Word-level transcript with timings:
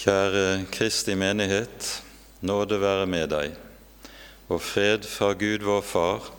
Kjære 0.00 0.64
Kristi 0.72 1.12
menighet, 1.14 2.02
nåde 2.40 2.78
være 2.80 3.04
med 3.06 3.26
deg, 3.28 3.50
og 4.48 4.62
fred 4.64 5.04
fra 5.04 5.34
Gud 5.36 5.60
vår 5.66 5.82
Far 5.84 6.30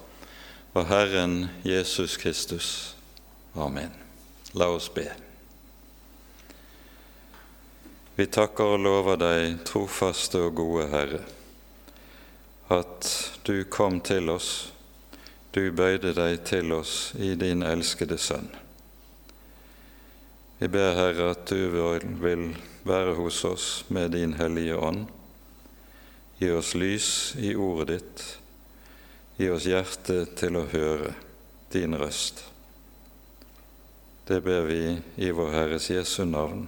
og 0.73 0.88
Herren 0.89 1.36
Jesus 1.62 2.16
Kristus. 2.18 2.96
Amen. 3.54 3.94
La 4.58 4.66
oss 4.74 4.89
be. 4.89 5.05
Vi 8.18 8.26
takker 8.26 8.74
og 8.79 8.81
lover 8.81 9.21
deg, 9.21 9.62
trofaste 9.69 10.41
og 10.41 10.57
gode 10.57 10.87
Herre, 10.89 11.21
at 12.73 13.13
du 13.46 13.62
kom 13.69 14.01
til 14.01 14.33
oss, 14.33 14.71
du 15.53 15.67
bøyde 15.69 16.16
deg 16.17 16.41
til 16.49 16.73
oss 16.73 17.12
i 17.13 17.35
din 17.38 17.62
elskede 17.62 18.17
Sønn. 18.17 18.49
Vi 20.62 20.67
ber, 20.67 20.91
Herre, 20.93 21.31
at 21.34 21.48
du 21.49 21.71
vil 22.21 22.43
være 22.85 23.16
hos 23.17 23.39
oss 23.49 23.85
med 23.89 24.11
din 24.13 24.35
Hellige 24.38 24.75
Ånd. 24.77 25.07
Gi 26.38 26.52
oss 26.53 26.75
lys 26.77 27.07
i 27.41 27.55
ordet 27.57 27.88
ditt. 27.89 28.21
Gi 29.39 29.47
oss 29.49 29.66
hjerte 29.66 30.19
til 30.38 30.59
å 30.59 30.67
høre 30.69 31.16
din 31.73 31.97
røst. 31.97 32.43
Det 34.29 34.38
ber 34.45 34.69
vi 34.69 34.83
i 35.17 35.31
vår 35.33 35.49
Herres 35.55 35.89
Jesu 35.89 36.27
navn. 36.29 36.67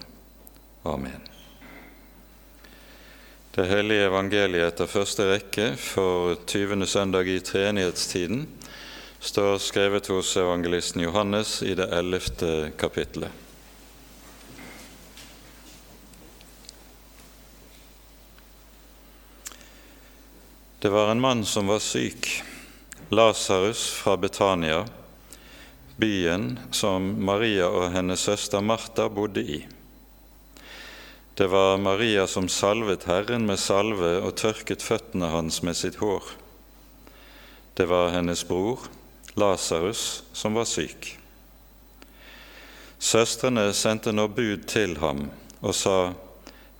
Amen. 0.90 1.30
Det 3.54 3.70
hellige 3.76 4.10
evangeliet 4.10 4.72
etter 4.72 4.90
første 4.90 5.30
rekke 5.36 5.70
for 5.78 6.34
20. 6.50 6.90
søndag 6.90 7.30
i 7.30 7.38
treenighetstiden 7.46 8.48
står 9.22 9.62
skrevet 9.62 10.10
hos 10.10 10.34
evangelisten 10.42 11.06
Johannes 11.06 11.60
i 11.62 11.78
det 11.78 11.92
ellevte 11.94 12.72
kapittelet. 12.74 13.44
Det 20.84 20.90
var 20.90 21.12
en 21.12 21.20
mann 21.20 21.46
som 21.46 21.68
var 21.68 21.80
syk, 21.80 22.44
Lasarus 23.10 23.92
fra 23.92 24.18
Betania, 24.18 24.86
byen 25.96 26.60
som 26.72 27.06
Maria 27.26 27.70
og 27.72 27.94
hennes 27.94 28.20
søster 28.20 28.60
Martha 28.60 29.06
bodde 29.08 29.40
i. 29.40 29.62
Det 31.40 31.48
var 31.48 31.78
Maria 31.80 32.26
som 32.28 32.50
salvet 32.52 33.08
Herren 33.08 33.48
med 33.48 33.62
salve 33.64 34.10
og 34.20 34.36
tørket 34.36 34.84
føttene 34.84 35.30
hans 35.32 35.62
med 35.64 35.80
sitt 35.80 36.02
hår. 36.04 36.34
Det 37.80 37.88
var 37.88 38.12
hennes 38.12 38.44
bror, 38.44 38.84
Lasarus, 39.40 40.26
som 40.36 40.60
var 40.60 40.68
syk. 40.68 41.14
Søstrene 43.00 43.70
sendte 43.72 44.12
nå 44.12 44.28
bud 44.28 44.68
til 44.68 44.98
ham 45.00 45.30
og 45.62 45.72
sa, 45.80 46.12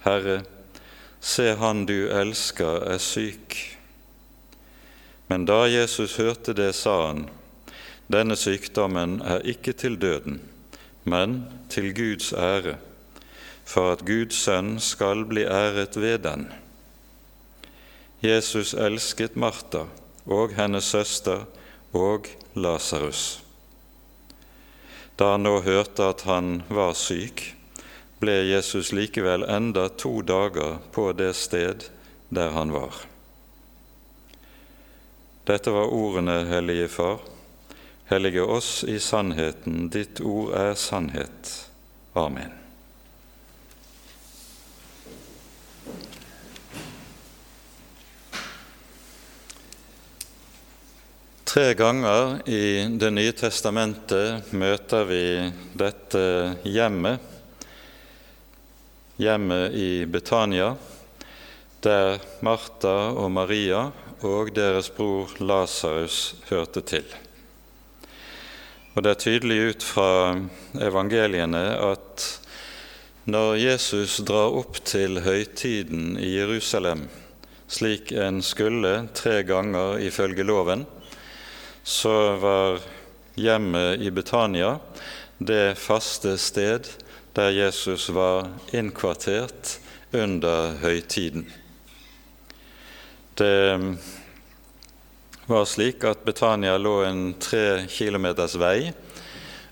Herre, 0.04 0.42
se 1.24 1.54
han 1.56 1.86
du 1.88 2.02
elsker 2.12 2.84
er 2.98 3.00
syk. 3.00 3.73
Men 5.34 5.46
da 5.50 5.64
Jesus 5.68 6.20
hørte 6.22 6.54
det, 6.54 6.76
sa 6.78 7.08
han, 7.08 7.24
denne 8.06 8.36
sykdommen 8.38 9.16
er 9.26 9.42
ikke 9.50 9.72
til 9.74 9.96
døden, 9.98 10.36
men 11.10 11.32
til 11.74 11.88
Guds 11.98 12.28
ære, 12.38 12.76
for 13.66 13.96
at 13.96 14.04
Guds 14.06 14.44
sønn 14.44 14.76
skal 14.78 15.24
bli 15.26 15.42
æret 15.50 15.98
ved 15.98 16.20
den. 16.28 16.44
Jesus 18.22 18.76
elsket 18.78 19.34
Martha 19.34 19.88
og 20.30 20.54
hennes 20.54 20.92
søster 20.94 21.48
og 21.98 22.30
Lasarus. 22.54 23.24
Da 25.18 25.32
han 25.32 25.48
nå 25.48 25.56
hørte 25.66 26.12
at 26.14 26.22
han 26.30 26.60
var 26.70 26.94
syk, 26.94 27.42
ble 28.22 28.38
Jesus 28.52 28.94
likevel 28.94 29.48
enda 29.50 29.88
to 29.98 30.14
dager 30.22 30.78
på 30.94 31.08
det 31.18 31.32
sted 31.42 31.90
der 32.30 32.54
han 32.54 32.78
var. 32.78 33.02
Dette 35.44 35.72
var 35.72 35.92
ordene, 35.92 36.46
Hellige 36.46 36.88
Far. 36.88 37.20
Hellige 38.06 38.42
oss 38.42 38.84
i 38.84 39.00
sannheten. 39.00 39.90
Ditt 39.92 40.22
ord 40.22 40.54
er 40.56 40.74
sannhet. 40.80 41.50
Amen. 42.14 42.54
Tre 51.44 51.74
ganger 51.74 52.40
i 52.50 52.88
Det 53.00 53.12
nye 53.12 53.34
testamentet 53.36 54.54
møter 54.56 55.04
vi 55.12 55.26
dette 55.76 56.24
hjemmet, 56.64 57.20
hjemmet 59.20 59.76
i 59.76 59.92
Betania, 60.08 60.72
der 61.84 62.24
Martha 62.40 62.96
og 63.12 63.28
Maria 63.36 63.84
og 64.24 64.54
deres 64.56 64.90
bror 64.90 65.32
Lasarus 65.44 66.36
hørte 66.50 66.82
til. 66.82 67.06
Og 68.96 69.04
Det 69.04 69.12
er 69.12 69.20
tydelig 69.20 69.60
ut 69.70 69.84
fra 69.84 70.36
evangeliene 70.80 71.64
at 71.82 72.26
når 73.26 73.56
Jesus 73.56 74.18
drar 74.28 74.54
opp 74.54 74.80
til 74.86 75.22
høytiden 75.24 76.18
i 76.20 76.36
Jerusalem, 76.38 77.08
slik 77.68 78.12
en 78.12 78.42
skulle 78.42 79.08
tre 79.16 79.42
ganger 79.44 79.98
ifølge 80.04 80.44
loven, 80.44 80.86
så 81.84 82.36
var 82.40 82.84
hjemmet 83.36 84.04
i 84.04 84.12
Betania 84.12 84.78
det 85.40 85.78
faste 85.80 86.38
sted 86.38 86.88
der 87.34 87.50
Jesus 87.50 88.10
var 88.14 88.52
innkvartert 88.72 89.80
under 90.14 90.78
høytiden. 90.84 91.48
Det 93.36 93.74
um, 93.74 93.98
var 95.46 95.66
slik 95.66 96.04
at 96.06 96.26
Betania 96.26 96.78
lå 96.78 97.00
en 97.02 97.22
tre 97.42 97.88
kilometers 97.90 98.54
vei 98.62 98.92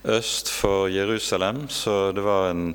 øst 0.01 0.49
for 0.49 0.88
Jerusalem, 0.89 1.67
så 1.69 2.09
det 2.11 2.23
var 2.25 2.47
en 2.50 2.71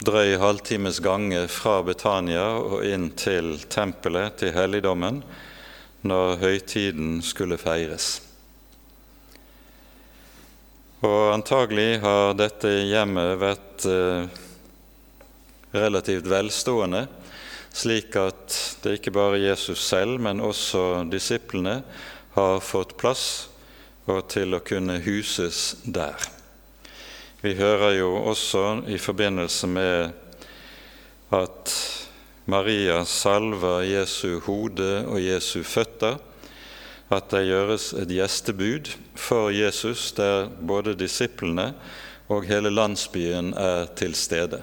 drøy 0.00 0.38
halvtimes 0.40 1.02
gange 1.04 1.42
fra 1.52 1.82
Betania 1.84 2.46
og 2.56 2.86
inn 2.88 3.10
til 3.20 3.58
tempelet, 3.68 4.38
til 4.40 4.54
helligdommen, 4.56 5.20
når 6.08 6.40
høytiden 6.40 7.20
skulle 7.20 7.60
feires. 7.60 8.08
Og 11.04 11.34
antagelig 11.34 12.00
har 12.00 12.32
dette 12.40 12.72
hjemmet 12.88 13.36
vært 13.44 13.84
eh, 13.92 14.42
relativt 15.76 16.32
velstående 16.32 17.04
slik 17.76 18.16
at 18.16 18.54
det 18.82 18.96
ikke 18.98 19.12
bare 19.12 19.42
Jesus 19.42 19.82
selv, 19.84 20.20
men 20.22 20.40
også 20.40 21.04
disiplene 21.12 21.82
har 22.36 22.62
fått 22.64 22.96
plass 23.00 23.26
og 24.06 24.24
til 24.32 24.56
å 24.56 24.62
kunne 24.64 25.00
huses 25.04 25.76
der. 25.84 26.16
Vi 27.42 27.52
hører 27.58 27.98
jo 27.98 28.14
også 28.30 28.62
i 28.88 28.96
forbindelse 28.98 29.68
med 29.68 30.14
at 31.36 31.74
Maria 32.46 33.02
salver 33.04 33.82
Jesu 33.84 34.38
hode 34.46 35.02
og 35.04 35.20
Jesu 35.20 35.60
føtter, 35.66 36.16
at 37.12 37.28
det 37.30 37.44
gjøres 37.46 37.90
et 37.98 38.10
gjestebud 38.10 38.88
for 39.20 39.52
Jesus 39.54 40.08
der 40.16 40.48
både 40.48 40.96
disiplene 40.98 41.68
og 42.32 42.48
hele 42.48 42.72
landsbyen 42.72 43.52
er 43.54 43.86
til 43.98 44.16
stede 44.18 44.62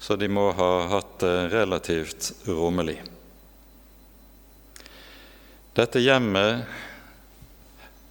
så 0.00 0.16
de 0.16 0.28
må 0.32 0.48
ha 0.56 0.70
hatt 0.88 1.18
det 1.20 1.48
relativt 1.52 2.32
rommelig. 2.48 3.02
Dette 5.76 6.00
hjemmet, 6.00 6.64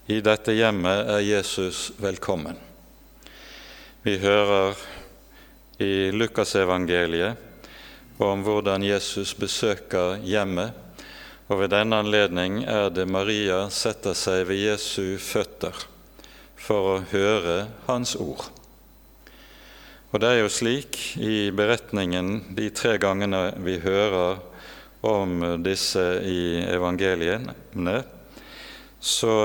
I 0.10 0.22
dette 0.26 0.54
hjemmet 0.54 1.10
er 1.10 1.20
Jesus 1.26 1.92
velkommen. 1.98 2.58
Vi 4.06 4.16
hører 4.22 4.78
i 5.82 6.12
Lukasevangeliet 6.14 7.38
om 8.22 8.46
hvordan 8.46 8.85
Jesus 8.85 9.34
besøker 9.38 10.22
hjemmet, 10.26 10.72
og 11.50 11.64
ved 11.64 11.74
denne 11.74 12.00
anledning 12.03 12.62
er 12.70 12.94
det 12.94 13.09
Maria 13.09 13.66
setter 13.74 14.14
seg 14.18 14.46
ved 14.50 14.62
Jesu 14.62 15.18
føtter 15.18 15.74
for 16.59 16.94
å 16.94 16.97
høre 17.12 17.64
hans 17.90 18.14
ord. 18.20 18.59
Og 20.09 20.22
det 20.23 20.29
er 20.29 20.40
jo 20.41 20.50
slik 20.50 20.97
i 21.22 21.52
beretningen 21.53 22.40
de 22.58 22.72
tre 22.73 22.96
gangene 22.97 23.52
vi 23.61 23.76
hører 23.84 24.40
om 25.06 25.44
disse 25.61 26.02
i 26.26 26.64
evangeliene, 26.66 28.00
så 29.00 29.35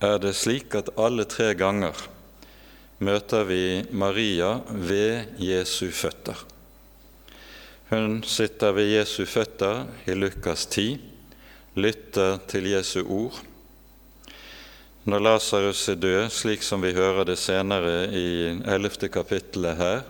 er 0.00 0.16
det 0.22 0.32
slik 0.38 0.78
at 0.80 0.88
alle 0.96 1.26
tre 1.28 1.50
ganger 1.60 2.00
møter 3.04 3.44
vi 3.50 3.62
Maria 3.92 4.54
ved 4.72 5.36
Jesu 5.44 5.90
føtter. 5.92 6.40
Hun 7.92 8.22
sitter 8.24 8.72
ved 8.72 8.94
Jesu 8.94 9.26
føtter 9.28 9.84
i 10.08 10.16
Lukas 10.16 10.64
10, 10.72 10.96
lytter 11.76 12.40
til 12.48 12.72
Jesu 12.72 13.02
ord 13.04 13.44
når 15.08 15.22
Lasarus 15.24 15.86
er 15.88 15.96
død, 15.96 16.26
slik 16.28 16.64
som 16.64 16.82
vi 16.84 16.90
hører 16.92 17.24
det 17.30 17.38
senere 17.40 18.10
i 18.12 18.28
11. 18.60 19.08
kapittelet 19.08 19.78
her, 19.78 20.02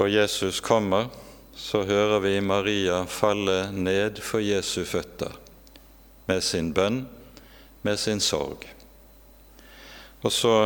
og 0.00 0.08
Jesus 0.08 0.62
kommer, 0.64 1.10
så 1.52 1.82
hører 1.84 2.22
vi 2.24 2.38
Maria 2.40 3.02
falle 3.04 3.66
ned 3.76 4.22
for 4.24 4.40
Jesu 4.40 4.86
føtter 4.88 5.36
med 6.30 6.40
sin 6.40 6.72
bønn, 6.72 7.02
med 7.84 8.00
sin 8.00 8.24
sorg. 8.24 8.64
Og 10.24 10.32
så 10.32 10.56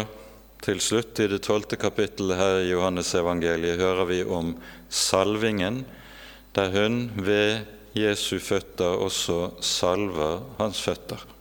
til 0.63 0.79
slutt, 0.81 1.19
i 1.19 1.27
det 1.33 1.43
tolvte 1.43 1.79
kapittelet 1.81 2.39
her 2.39 2.63
i 2.63 2.71
Johannesevangeliet, 2.71 3.83
hører 3.83 4.07
vi 4.07 4.23
om 4.23 4.55
salvingen, 4.87 5.83
der 6.55 6.71
hun 6.71 7.09
ved 7.19 7.67
Jesu 7.99 8.39
føtter 8.39 8.95
også 8.95 9.57
salver 9.59 10.45
hans 10.61 10.87
føtter. 10.87 11.33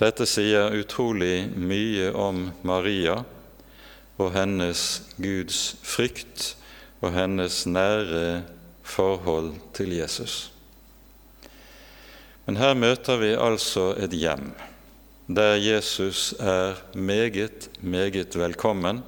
Dette 0.00 0.26
sier 0.26 0.74
utrolig 0.74 1.46
mye 1.54 2.10
om 2.18 2.48
Maria 2.66 3.20
og 4.18 4.32
hennes 4.34 5.02
Guds 5.22 5.76
frykt 5.86 6.54
og 7.00 7.12
hennes 7.14 7.62
nære 7.66 8.42
forhold 8.82 9.54
til 9.74 9.94
Jesus. 9.94 10.50
Men 12.46 12.58
her 12.60 12.74
møter 12.74 13.20
vi 13.22 13.32
altså 13.38 13.92
et 13.96 14.12
hjem 14.18 14.50
der 15.26 15.54
Jesus 15.56 16.34
er 16.38 16.74
meget, 16.94 17.70
meget 17.80 18.38
velkommen. 18.38 19.02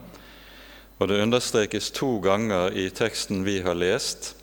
Og 0.98 1.08
det 1.08 1.20
understrekes 1.22 1.90
to 1.90 2.20
ganger 2.20 2.70
i 2.70 2.88
teksten 2.90 3.44
vi 3.44 3.58
har 3.60 3.74
lest, 3.74 4.36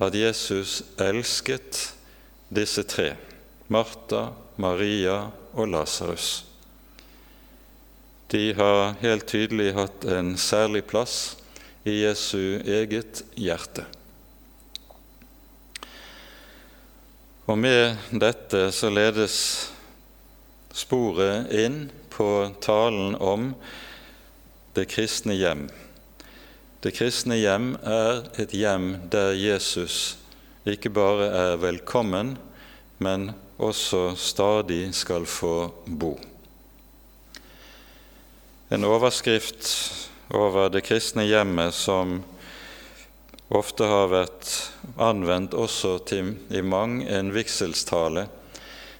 at 0.00 0.14
Jesus 0.14 0.82
elsket 0.98 1.94
disse 2.50 2.82
tre 2.82 3.14
Martha, 3.68 4.30
Maria 4.56 5.30
og 5.54 5.68
Lasarus. 5.72 6.44
De 8.30 8.52
har 8.58 8.96
helt 9.02 9.26
tydelig 9.30 9.72
hatt 9.76 10.04
en 10.10 10.34
særlig 10.38 10.84
plass 10.90 11.36
i 11.86 12.00
Jesu 12.02 12.58
eget 12.62 13.22
hjerte. 13.38 13.84
Og 17.46 17.58
med 17.58 17.94
dette 18.10 18.68
så 18.74 18.90
ledes 18.90 19.36
sporet 20.74 21.52
inn 21.54 21.86
på 22.10 22.28
talen 22.64 23.14
om 23.22 23.52
det 24.74 24.88
kristne 24.90 25.36
hjem. 25.38 25.68
Det 26.82 26.92
kristne 26.98 27.38
hjem 27.38 27.76
er 27.86 28.26
et 28.42 28.52
hjem 28.54 28.92
der 29.14 29.32
Jesus 29.38 30.16
ikke 30.66 30.90
bare 30.90 31.30
er 31.30 31.60
velkommen, 31.62 32.34
men 32.98 33.30
også 33.56 34.14
stadig 34.16 34.94
skal 34.94 35.26
få 35.26 35.70
bo. 35.86 36.16
En 38.68 38.84
overskrift 38.84 39.68
over 40.34 40.68
det 40.68 40.82
kristne 40.86 41.24
hjemmet 41.28 41.74
som 41.74 42.18
ofte 43.54 43.86
har 43.86 44.10
vært 44.10 44.50
anvendt 44.98 45.54
også 45.54 45.98
til, 46.08 46.34
i 46.50 46.62
mang 46.66 46.98
en 47.06 47.30
vigselstale, 47.34 48.26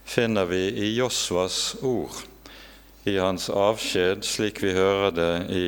finner 0.06 0.46
vi 0.46 0.68
i 0.70 0.92
Josvas 0.94 1.74
ord, 1.82 2.22
i 3.06 3.16
hans 3.18 3.48
avskjed, 3.50 4.22
slik 4.26 4.62
vi 4.62 4.74
hører 4.74 5.12
det 5.14 5.32
i 5.50 5.66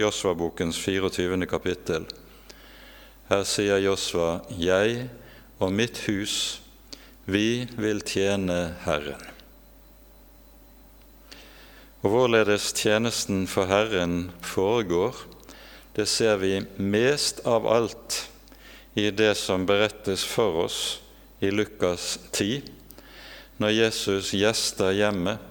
Josva-bokens 0.00 0.76
24. 0.80 1.40
kapittel. 1.48 2.04
Her 3.28 3.44
sier 3.44 3.80
Josva, 3.80 4.40
'Jeg 4.48 5.08
og 5.60 5.72
mitt 5.72 5.98
hus, 6.06 6.60
vi 7.28 7.68
vil 7.76 8.00
tjene 8.00 8.74
Herren'. 8.86 9.26
Og 12.00 12.10
hvorledes 12.10 12.72
tjenesten 12.72 13.42
for 13.46 13.68
Herren 13.68 14.30
foregår, 14.40 15.12
det 15.92 16.06
ser 16.08 16.38
vi 16.40 16.62
mest 16.80 17.42
av 17.44 17.66
alt 17.68 18.30
i 18.94 19.10
det 19.10 19.34
som 19.36 19.66
berettes 19.68 20.24
for 20.24 20.56
oss 20.62 20.78
i 21.44 21.50
Lukas 21.52 22.18
10, 22.32 22.62
når 23.60 23.74
Jesus 23.76 24.32
gjester 24.32 24.96
hjemmet 24.96 25.42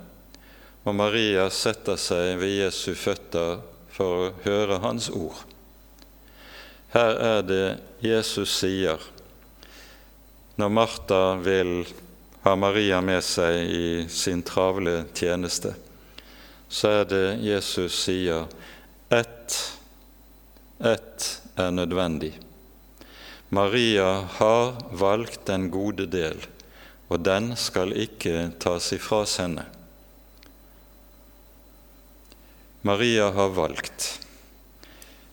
og 0.81 0.95
Maria 0.97 1.45
setter 1.53 1.99
seg 2.01 2.39
ved 2.41 2.55
Jesu 2.55 2.95
føtter 2.97 3.61
for 3.93 4.23
å 4.23 4.33
høre 4.47 4.79
hans 4.81 5.11
ord. 5.13 5.43
Her 6.95 7.21
er 7.21 7.45
det 7.45 7.65
Jesus 8.01 8.55
sier 8.63 8.97
når 10.57 10.69
Martha 10.73 11.23
vil 11.41 11.81
ha 12.43 12.55
Maria 12.55 13.01
med 13.01 13.23
seg 13.25 13.73
i 13.73 13.89
sin 14.09 14.41
travle 14.45 15.03
tjeneste 15.13 15.75
så 16.67 16.91
er 17.01 17.05
det 17.07 17.25
Jesus 17.43 17.95
sier 18.03 18.47
ett, 19.13 19.55
ett 20.83 21.27
er 21.55 21.71
nødvendig. 21.71 22.33
Maria 23.49 24.27
har 24.37 24.75
valgt 24.91 25.45
den 25.47 25.69
gode 25.71 26.09
del, 26.11 26.41
og 27.07 27.23
den 27.23 27.53
skal 27.55 27.95
ikke 27.95 28.49
tas 28.59 28.91
ifra 28.93 29.23
henne. 29.37 29.63
Maria 32.83 33.31
har 33.31 33.55
valgt. 33.55 34.19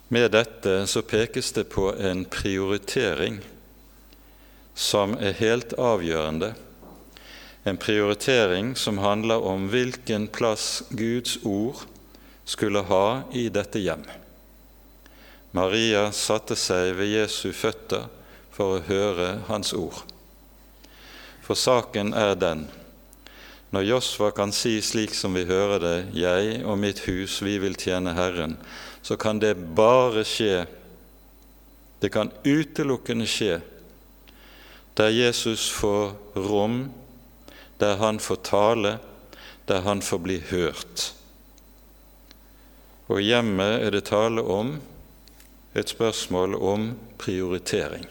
Med 0.09 0.31
dette 0.31 0.85
så 0.87 1.03
pekes 1.03 1.50
det 1.56 1.67
på 1.75 1.91
en 1.99 2.25
prioritering 2.31 3.41
som 4.75 5.15
er 5.21 5.37
helt 5.38 5.73
avgjørende 5.79 6.55
en 7.65 7.76
prioritering 7.76 8.76
som 8.76 8.99
handler 8.99 9.41
om 9.41 9.69
hvilken 9.73 10.26
plass 10.29 10.82
Guds 10.91 11.38
ord 11.43 11.87
skulle 12.44 12.82
ha 12.85 13.23
i 13.32 13.49
dette 13.49 13.81
hjem. 13.81 14.05
Maria 15.56 16.11
satte 16.12 16.59
seg 16.61 16.93
ved 16.99 17.09
Jesu 17.15 17.55
føtter 17.56 18.11
for 18.53 18.76
å 18.76 18.85
høre 18.85 19.29
hans 19.49 19.73
ord. 19.73 20.03
For 21.44 21.56
saken 21.56 22.12
er 22.12 22.37
den 22.37 22.67
når 23.73 23.88
Josva 23.88 24.29
kan 24.31 24.53
si 24.55 24.76
slik 24.85 25.17
som 25.17 25.35
vi 25.35 25.49
hører 25.49 25.81
det, 25.82 26.06
'Jeg 26.12 26.62
og 26.65 26.79
mitt 26.79 27.00
hus, 27.09 27.43
vi 27.43 27.59
vil 27.59 27.75
tjene 27.75 28.15
Herren', 28.15 28.56
så 29.03 29.17
kan 29.17 29.38
det 29.38 29.75
bare 29.75 30.23
skje 30.25 30.67
Det 32.00 32.12
kan 32.12 32.31
utelukkende 32.44 33.25
skje 33.25 33.62
der 34.94 35.11
Jesus 35.11 35.69
får 35.70 36.12
rom 36.35 36.87
der 37.79 37.96
han 37.96 38.19
får 38.19 38.37
tale, 38.37 38.99
der 39.67 39.81
han 39.81 40.02
får 40.02 40.19
bli 40.19 40.38
hørt. 40.50 41.12
Og 43.06 43.20
hjemme 43.20 43.67
er 43.85 43.93
det 43.93 44.06
tale 44.08 44.43
om 44.43 44.76
et 45.75 45.91
spørsmål 45.91 46.55
om 46.55 46.92
prioritering. 47.19 48.07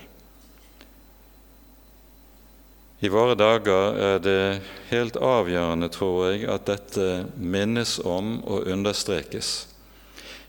I 3.03 3.10
våre 3.12 3.36
dager 3.36 3.98
er 4.00 4.19
det 4.24 4.62
helt 4.91 5.17
avgjørende, 5.19 5.89
tror 5.91 6.29
jeg, 6.29 6.46
at 6.48 6.67
dette 6.69 7.25
minnes 7.36 7.98
om 8.00 8.38
og 8.43 8.69
understrekes, 8.72 9.67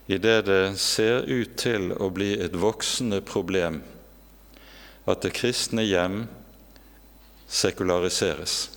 idet 0.06 0.44
det 0.46 0.76
ser 0.78 1.24
ut 1.26 1.56
til 1.58 1.90
å 1.96 2.12
bli 2.14 2.34
et 2.38 2.54
voksende 2.54 3.22
problem 3.26 3.80
at 5.06 5.24
det 5.24 5.34
kristne 5.36 5.84
hjem 5.84 6.24
sekulariseres. 7.46 8.70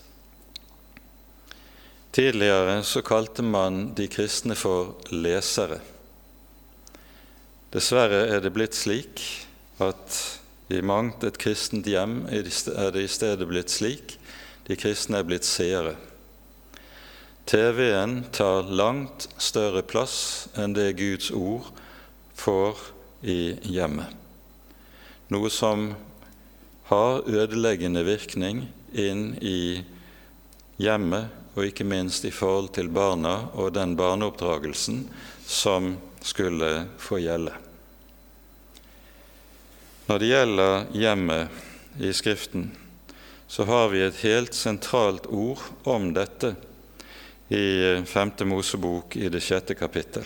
Tidligere 2.12 2.82
så 2.84 3.04
kalte 3.06 3.46
man 3.46 3.94
de 3.96 4.08
kristne 4.10 4.56
for 4.58 4.96
lesere. 5.14 5.80
Dessverre 7.72 8.26
er 8.32 8.42
det 8.42 8.54
blitt 8.56 8.76
slik 8.76 9.22
at 9.84 10.18
i 10.74 10.82
mangt 10.82 11.24
et 11.24 11.38
kristent 11.40 11.88
hjem 11.88 12.26
er 12.28 12.92
det 12.92 13.04
i 13.04 13.12
stedet 13.12 13.48
blitt 13.48 13.72
slik 13.72 14.18
de 14.68 14.76
kristne 14.76 15.22
er 15.22 15.28
blitt 15.28 15.48
seere. 15.48 15.96
TV-en 17.48 18.26
tar 18.36 18.68
langt 18.68 19.30
større 19.40 19.84
plass 19.88 20.50
enn 20.60 20.74
det 20.76 20.98
Guds 21.00 21.30
ord 21.32 21.70
får 22.36 22.82
i 23.24 23.56
hjemmet. 23.64 24.12
Noe 25.32 25.52
som 25.52 25.94
har 26.88 27.28
ødeleggende 27.28 28.04
virkning 28.08 28.64
inn 28.96 29.34
i 29.44 29.84
hjemmet 30.80 31.34
og 31.58 31.66
ikke 31.68 31.88
minst 31.88 32.26
i 32.28 32.32
forhold 32.32 32.70
til 32.78 32.92
barna 32.94 33.50
og 33.58 33.74
den 33.76 33.96
barneoppdragelsen 34.00 35.02
som 35.48 35.96
skulle 36.24 36.88
få 37.02 37.20
gjelde. 37.24 37.56
Når 40.08 40.22
det 40.22 40.30
gjelder 40.32 40.86
hjemmet 40.96 42.00
i 42.00 42.14
Skriften, 42.16 42.70
så 43.48 43.66
har 43.68 43.90
vi 43.92 44.04
et 44.06 44.22
helt 44.24 44.56
sentralt 44.56 45.28
ord 45.28 45.64
om 45.88 46.12
dette 46.16 46.54
i 47.52 48.04
5. 48.08 48.32
Mosebok 48.48 49.16
i 49.20 49.28
det 49.32 49.42
sjette 49.44 49.76
kapittel. 49.76 50.24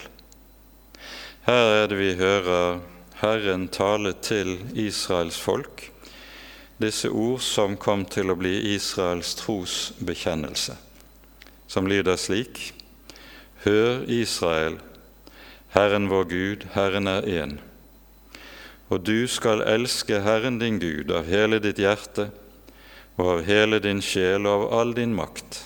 Her 1.46 1.74
er 1.80 1.88
det 1.89 1.98
vi 1.98 2.13
hører 2.20 2.82
Herren 3.22 3.68
tale 3.74 4.13
til 4.22 4.60
Israels 4.77 5.38
folk, 5.41 5.88
disse 6.82 7.10
ord 7.10 7.42
som 7.46 7.78
kom 7.78 8.06
til 8.06 8.32
å 8.32 8.38
bli 8.40 8.54
Israels 8.74 9.36
trosbekjennelse 9.40 10.78
som 11.72 11.88
lyder 11.88 12.18
slik.: 12.20 12.74
Hør, 13.64 14.04
Israel, 14.10 14.80
Herren 15.72 16.10
vår 16.10 16.24
Gud, 16.24 16.66
Herren 16.74 17.08
er 17.08 17.22
én. 17.22 17.60
og 18.92 19.06
du 19.08 19.28
skal 19.28 19.62
elske 19.64 20.20
Herren 20.20 20.58
din 20.60 20.80
Gud 20.80 21.12
av 21.16 21.30
hele 21.32 21.62
ditt 21.64 21.78
hjerte 21.80 22.26
og 23.16 23.28
av 23.38 23.44
hele 23.48 23.80
din 23.80 24.02
sjel 24.04 24.44
og 24.44 24.52
av 24.52 24.80
all 24.80 24.92
din 24.98 25.14
makt. 25.16 25.62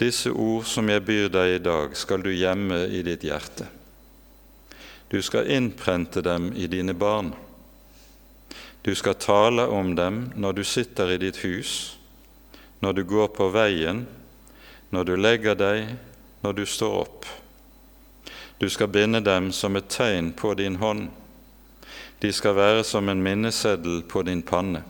Disse 0.00 0.32
ord 0.32 0.64
som 0.64 0.88
jeg 0.88 1.04
byr 1.04 1.28
deg 1.28 1.56
i 1.56 1.62
dag, 1.62 1.92
skal 1.96 2.24
du 2.24 2.30
gjemme 2.32 2.86
i 2.88 3.02
ditt 3.04 3.26
hjerte. 3.28 3.68
Du 5.12 5.20
skal 5.22 5.50
innprente 5.52 6.22
dem 6.24 6.52
i 6.56 6.66
dine 6.66 6.94
barn. 6.96 7.34
Du 8.82 8.94
skal 8.94 9.14
tale 9.14 9.66
om 9.66 9.94
dem 9.94 10.32
når 10.34 10.58
du 10.58 10.64
sitter 10.64 11.14
i 11.14 11.20
ditt 11.22 11.42
hus, 11.46 11.96
når 12.82 12.98
du 12.98 13.02
går 13.06 13.30
på 13.36 13.48
veien, 13.54 14.06
når 14.90 15.04
du 15.04 15.16
legger 15.16 15.54
deg, 15.54 15.96
når 16.42 16.58
du 16.58 16.64
står 16.66 17.00
opp. 17.04 17.26
Du 18.58 18.68
skal 18.70 18.90
binde 18.90 19.22
dem 19.22 19.52
som 19.54 19.76
et 19.78 19.90
tegn 19.90 20.32
på 20.34 20.54
din 20.58 20.82
hånd 20.82 21.08
de 22.22 22.30
skal 22.30 22.54
være 22.54 22.84
som 22.86 23.08
en 23.10 23.22
minneseddel 23.22 24.04
på 24.06 24.22
din 24.22 24.44
panne. 24.46 24.84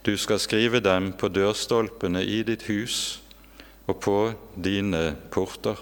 Du 0.00 0.14
skal 0.16 0.40
skrive 0.40 0.80
dem 0.80 1.10
på 1.12 1.28
dørstolpene 1.28 2.22
i 2.24 2.40
ditt 2.46 2.64
hus 2.70 3.18
og 3.84 3.98
på 4.00 4.16
dine 4.54 5.10
porter. 5.34 5.76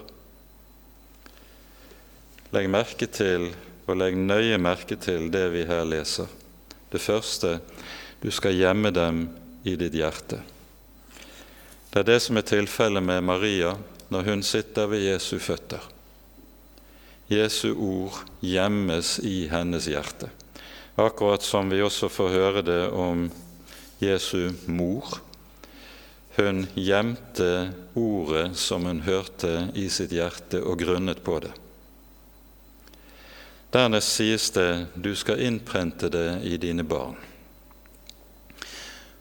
Legg 2.51 2.67
merke 2.71 3.07
til, 3.07 3.53
og 3.87 4.01
legg 4.01 4.17
nøye 4.19 4.59
merke 4.59 4.97
til 4.99 5.29
det 5.31 5.45
vi 5.53 5.63
her 5.69 5.87
leser. 5.87 6.27
Det 6.91 7.01
første 7.01 7.59
du 8.21 8.31
skal 8.33 8.55
gjemme 8.57 8.91
dem 8.95 9.25
i 9.65 9.75
ditt 9.79 9.95
hjerte. 9.97 10.39
Det 11.91 12.01
er 12.01 12.07
det 12.09 12.19
som 12.23 12.37
er 12.37 12.47
tilfellet 12.47 13.03
med 13.03 13.23
Maria 13.23 13.75
når 14.11 14.29
hun 14.29 14.43
sitter 14.45 14.89
ved 14.91 15.05
Jesu 15.05 15.37
føtter. 15.39 15.81
Jesu 17.31 17.71
ord 17.73 18.19
gjemmes 18.45 19.17
i 19.25 19.47
hennes 19.49 19.87
hjerte. 19.89 20.29
Akkurat 20.95 21.43
som 21.43 21.71
vi 21.71 21.81
også 21.81 22.09
får 22.11 22.33
høre 22.35 22.61
det 22.63 22.81
om 22.93 23.25
Jesu 24.03 24.51
mor. 24.67 25.17
Hun 26.35 26.65
gjemte 26.75 27.71
ordet 27.95 28.57
som 28.59 28.85
hun 28.85 29.01
hørte 29.07 29.69
i 29.73 29.87
sitt 29.89 30.13
hjerte, 30.15 30.61
og 30.61 30.79
grunnet 30.83 31.23
på 31.23 31.39
det. 31.43 31.53
Dernest 33.75 34.13
sies 34.15 34.51
det 34.55 34.87
'du 34.95 35.15
skal 35.15 35.41
innprente 35.43 36.07
det 36.09 36.39
i 36.43 36.57
dine 36.57 36.83
barn'. 36.83 37.17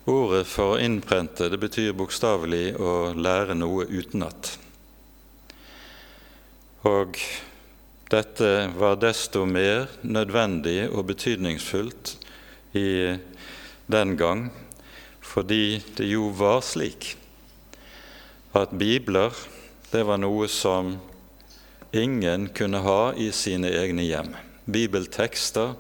Ordet 0.07 0.47
for 0.47 0.79
innprente 0.79 1.49
det 1.51 1.59
betyr 1.59 1.93
bokstavelig 1.93 2.77
å 2.79 3.15
lære 3.19 3.57
noe 3.59 3.83
utenat. 3.91 4.53
Og 6.85 7.19
dette 8.11 8.51
var 8.79 8.95
desto 9.03 9.43
mer 9.45 9.89
nødvendig 10.03 10.87
og 10.87 11.07
betydningsfullt 11.09 12.15
i 12.75 13.19
den 13.91 14.17
gang, 14.17 14.53
fordi 15.21 15.83
det 15.97 16.07
jo 16.13 16.29
var 16.29 16.61
slik 16.61 17.17
at 18.55 18.79
bibler 18.79 19.35
det 19.91 20.07
var 20.07 20.23
noe 20.23 20.47
som 20.49 20.95
ingen 21.95 22.49
kunne 22.55 22.83
ha 22.85 23.13
i 23.17 23.31
sine 23.33 23.71
egne 23.71 24.05
hjem. 24.07 24.33
Bibeltekster, 24.65 25.75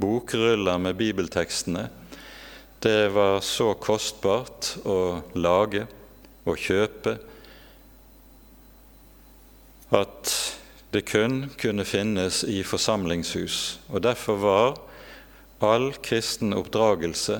bokruller 0.00 0.78
med 0.78 0.96
bibeltekstene, 0.96 1.88
det 2.82 3.12
var 3.14 3.38
så 3.46 3.74
kostbart 3.78 4.72
å 4.82 5.22
lage 5.38 5.84
og 6.42 6.58
kjøpe 6.58 7.14
at 9.94 10.32
det 10.92 11.04
kun 11.06 11.44
kunne 11.60 11.86
finnes 11.86 12.42
i 12.48 12.62
forsamlingshus. 12.66 13.78
Og 13.92 14.02
Derfor 14.02 14.40
var 14.42 14.80
all 15.62 15.92
kristen 16.02 16.56
oppdragelse, 16.56 17.38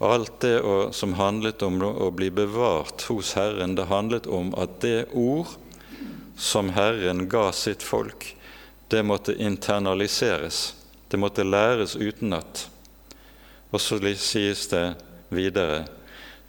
alt 0.00 0.40
det 0.44 0.58
som 0.96 1.16
handlet 1.16 1.62
om 1.64 1.80
å 1.80 2.10
bli 2.12 2.28
bevart 2.32 3.06
hos 3.08 3.32
Herren, 3.38 3.78
det 3.78 3.88
handlet 3.88 4.28
om 4.28 4.52
at 4.60 4.80
det 4.84 5.08
ord 5.16 5.56
som 6.40 6.70
Herren 6.72 7.28
ga 7.28 7.52
sitt 7.52 7.82
folk, 7.82 8.36
det 8.88 9.02
måtte 9.02 9.34
internaliseres. 9.36 10.74
Det 11.08 11.16
måtte 11.16 11.44
læres 11.44 11.96
utenat. 11.96 12.70
Og 13.70 13.80
så 13.80 13.98
sies 14.16 14.68
det 14.72 14.94
videre 15.28 15.84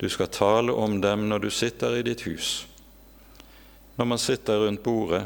du 0.01 0.09
skal 0.09 0.31
tale 0.33 0.73
om 0.73 1.01
dem 1.01 1.27
når 1.29 1.39
du 1.39 1.49
sitter 1.53 1.99
i 1.99 2.05
ditt 2.07 2.23
hus. 2.25 2.65
Når 3.95 4.05
man 4.05 4.17
sitter 4.17 4.63
rundt 4.63 4.81
bordet, 4.83 5.25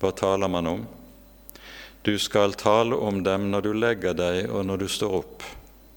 hva 0.00 0.12
taler 0.16 0.48
man 0.48 0.66
om? 0.70 0.86
Du 2.04 2.14
skal 2.18 2.54
tale 2.56 2.96
om 2.96 3.22
dem 3.26 3.50
når 3.50 3.66
du 3.66 3.72
legger 3.76 4.16
deg 4.16 4.46
og 4.48 4.64
når 4.64 4.84
du 4.84 4.88
står 4.88 5.18
opp. 5.18 5.44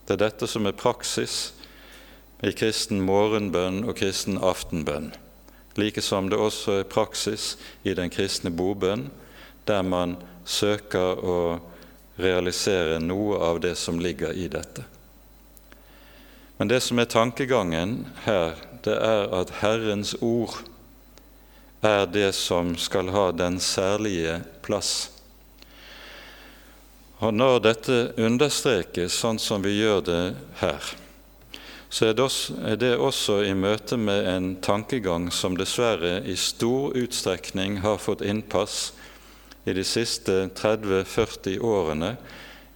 Det 0.08 0.18
er 0.18 0.26
dette 0.26 0.48
som 0.48 0.68
er 0.68 0.76
praksis 0.76 1.54
i 2.44 2.52
kristen 2.52 3.00
morgenbønn 3.08 3.86
og 3.88 3.96
kristen 4.00 4.42
aftenbønn, 4.44 5.14
like 5.78 6.02
som 6.02 6.30
det 6.30 6.40
også 6.40 6.80
er 6.82 6.90
praksis 6.90 7.56
i 7.84 7.94
den 7.98 8.10
kristne 8.14 8.52
bobønn, 8.52 9.08
der 9.68 9.84
man 9.84 10.16
søker 10.46 11.20
å 11.22 11.40
realisere 12.18 13.00
noe 13.04 13.38
av 13.46 13.60
det 13.62 13.76
som 13.78 14.00
ligger 14.00 14.34
i 14.34 14.48
dette. 14.50 14.86
Men 16.58 16.72
det 16.72 16.82
som 16.82 17.00
er 17.00 17.10
tankegangen 17.12 18.00
her, 18.26 18.58
det 18.84 18.96
er 18.98 19.28
at 19.38 19.60
Herrens 19.62 20.16
ord 20.22 20.56
er 21.86 22.08
det 22.10 22.32
som 22.34 22.74
skal 22.80 23.12
ha 23.14 23.30
den 23.32 23.60
særlige 23.62 24.40
plass. 24.66 25.12
Og 27.22 27.34
Når 27.34 27.60
dette 27.66 27.98
understrekes 28.18 29.14
sånn 29.14 29.40
som 29.42 29.62
vi 29.66 29.78
gjør 29.80 30.02
det 30.06 30.24
her, 30.62 30.90
så 31.90 32.10
er 32.10 32.76
det 32.76 32.94
også 33.00 33.42
i 33.48 33.54
møte 33.56 33.98
med 33.98 34.28
en 34.28 34.48
tankegang 34.62 35.30
som 35.32 35.56
dessverre 35.58 36.20
i 36.28 36.36
stor 36.36 36.96
utstrekning 37.00 37.80
har 37.84 38.02
fått 38.04 38.26
innpass 38.28 38.92
i 39.68 39.76
de 39.76 39.84
siste 39.88 40.50
30-40 40.56 41.60
årene 41.64 42.16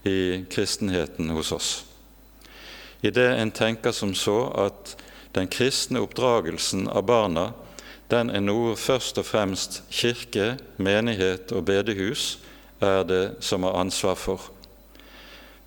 i 0.08 0.46
kristenheten 0.51 1.30
hos 1.36 1.51
oss. 1.51 1.72
I 3.01 3.12
det 3.12 3.27
en 3.36 3.51
tenker 3.51 3.91
som 3.91 4.13
så 4.15 4.46
at 4.68 4.96
den 5.36 5.48
kristne 5.51 6.01
oppdragelsen 6.03 6.88
av 6.88 7.06
barna 7.08 7.51
den 8.12 8.30
er 8.30 8.44
noe 8.44 8.75
først 8.75 9.22
og 9.22 9.27
fremst 9.27 9.82
kirke, 9.91 10.58
menighet 10.75 11.53
og 11.56 11.63
bedehus 11.70 12.41
er 12.84 13.06
det 13.08 13.24
som 13.39 13.63
har 13.63 13.77
ansvar 13.80 14.18
for. 14.20 14.50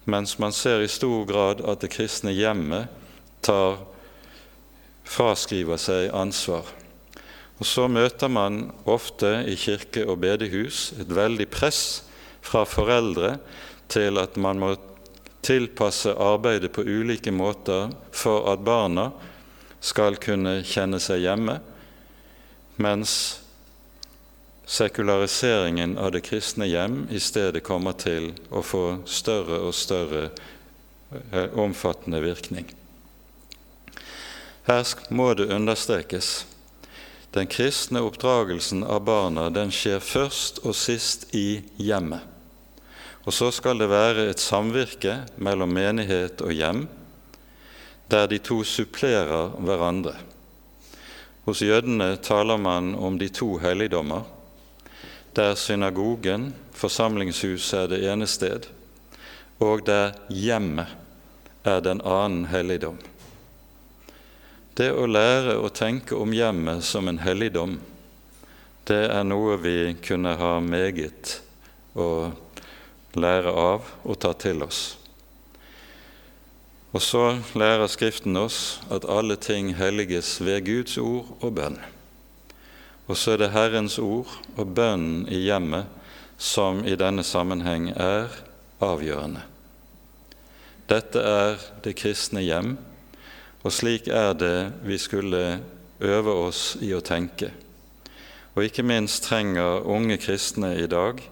Mens 0.04 0.36
man 0.38 0.52
ser 0.52 0.84
i 0.84 0.90
stor 0.92 1.24
grad 1.24 1.62
at 1.64 1.80
det 1.80 1.94
kristne 1.94 2.34
hjemmet 2.36 2.92
tar, 3.44 3.82
fraskriver 5.04 5.78
seg 5.80 6.08
ansvar. 6.16 6.64
Og 7.60 7.66
Så 7.68 7.86
møter 7.88 8.28
man 8.32 8.72
ofte 8.84 9.44
i 9.46 9.54
kirke 9.60 10.02
og 10.08 10.18
bedehus 10.24 10.92
et 10.98 11.12
veldig 11.12 11.46
press 11.52 12.02
fra 12.44 12.64
foreldre 12.68 13.36
til 13.92 14.18
at 14.18 14.36
man 14.40 14.60
må 14.60 14.74
tilpasse 15.44 16.12
arbeidet 16.16 16.72
på 16.72 16.82
ulike 16.82 17.32
måter 17.32 17.92
for 18.12 18.48
at 18.50 18.64
barna 18.64 19.10
skal 19.84 20.16
kunne 20.16 20.62
kjenne 20.64 21.00
seg 21.02 21.26
hjemme 21.26 21.58
mens 22.80 23.14
sekulariseringen 24.66 25.98
av 26.00 26.14
det 26.14 26.24
kristne 26.24 26.66
hjem 26.66 27.04
i 27.12 27.20
stedet 27.20 27.62
kommer 27.66 27.94
til 28.00 28.32
å 28.50 28.64
få 28.64 28.84
større 29.04 29.60
og 29.68 29.76
større 29.76 30.24
eh, 31.12 31.52
omfattende 31.52 32.22
virkning. 32.24 32.72
Her 34.64 34.84
må 35.12 35.32
det 35.36 35.52
understrekes 35.52 36.46
den 37.34 37.46
kristne 37.50 38.00
oppdragelsen 38.06 38.84
av 38.86 39.00
barna 39.04 39.48
den 39.50 39.72
skjer 39.74 39.98
først 39.98 40.60
og 40.62 40.76
sist 40.78 41.26
i 41.34 41.64
hjemmet. 41.82 42.22
Og 43.24 43.34
så 43.34 43.48
skal 43.52 43.80
det 43.80 43.88
være 43.90 44.28
et 44.30 44.42
samvirke 44.42 45.16
mellom 45.42 45.72
menighet 45.74 46.44
og 46.44 46.52
hjem, 46.54 46.84
der 48.12 48.28
de 48.30 48.38
to 48.38 48.60
supplerer 48.68 49.56
hverandre. 49.58 50.14
Hos 51.44 51.62
jødene 51.64 52.14
taler 52.22 52.60
man 52.60 52.94
om 52.94 53.18
de 53.18 53.28
to 53.28 53.56
helligdommer, 53.58 54.22
der 55.34 55.56
synagogen, 55.58 56.52
forsamlingshuset, 56.72 57.80
er 57.80 57.90
det 57.90 58.04
ene 58.12 58.28
sted, 58.30 58.68
og 59.58 59.82
der 59.88 60.14
hjemmet 60.30 60.94
er 61.64 61.82
den 61.82 62.04
annen 62.04 62.46
helligdom. 62.52 63.00
Det 64.74 64.88
å 64.90 65.06
lære 65.06 65.54
å 65.62 65.68
tenke 65.70 66.16
om 66.18 66.32
hjemmet 66.34 66.82
som 66.82 67.06
en 67.06 67.20
helligdom, 67.22 67.76
det 68.90 69.04
er 69.06 69.22
noe 69.22 69.54
vi 69.62 69.94
kunne 70.02 70.32
ha 70.40 70.56
meget 70.60 71.36
å 71.94 72.32
lære 73.14 73.52
av 73.54 73.92
og 74.02 74.18
ta 74.18 74.32
til 74.34 74.64
oss. 74.66 74.80
Og 76.94 77.02
så 77.02 77.22
lærer 77.58 77.86
Skriften 77.90 78.34
oss 78.38 78.80
at 78.90 79.06
alle 79.10 79.36
ting 79.38 79.72
helliges 79.78 80.36
ved 80.42 80.66
Guds 80.66 80.98
ord 80.98 81.30
og 81.38 81.54
bønn. 81.56 81.78
Og 83.06 83.18
så 83.18 83.34
er 83.34 83.44
det 83.44 83.52
Herrens 83.54 83.98
ord 84.02 84.30
og 84.56 84.74
bønnen 84.74 85.28
i 85.30 85.44
hjemmet 85.44 85.86
som 86.38 86.82
i 86.86 86.96
denne 86.98 87.22
sammenheng 87.26 87.92
er 87.94 88.30
avgjørende. 88.82 89.42
Dette 90.90 91.22
er 91.22 91.62
det 91.86 91.94
kristne 91.98 92.42
hjem, 92.44 92.74
og 93.64 93.72
slik 93.72 94.10
er 94.12 94.34
det 94.36 94.56
vi 94.84 94.98
skulle 95.00 95.60
øve 96.04 96.32
oss 96.46 96.74
i 96.84 96.92
å 96.92 97.00
tenke. 97.04 97.48
Og 98.54 98.68
ikke 98.68 98.84
minst 98.86 99.24
trenger 99.24 99.86
unge 99.88 100.18
kristne 100.20 100.74
i 100.78 100.86
dag 100.90 101.22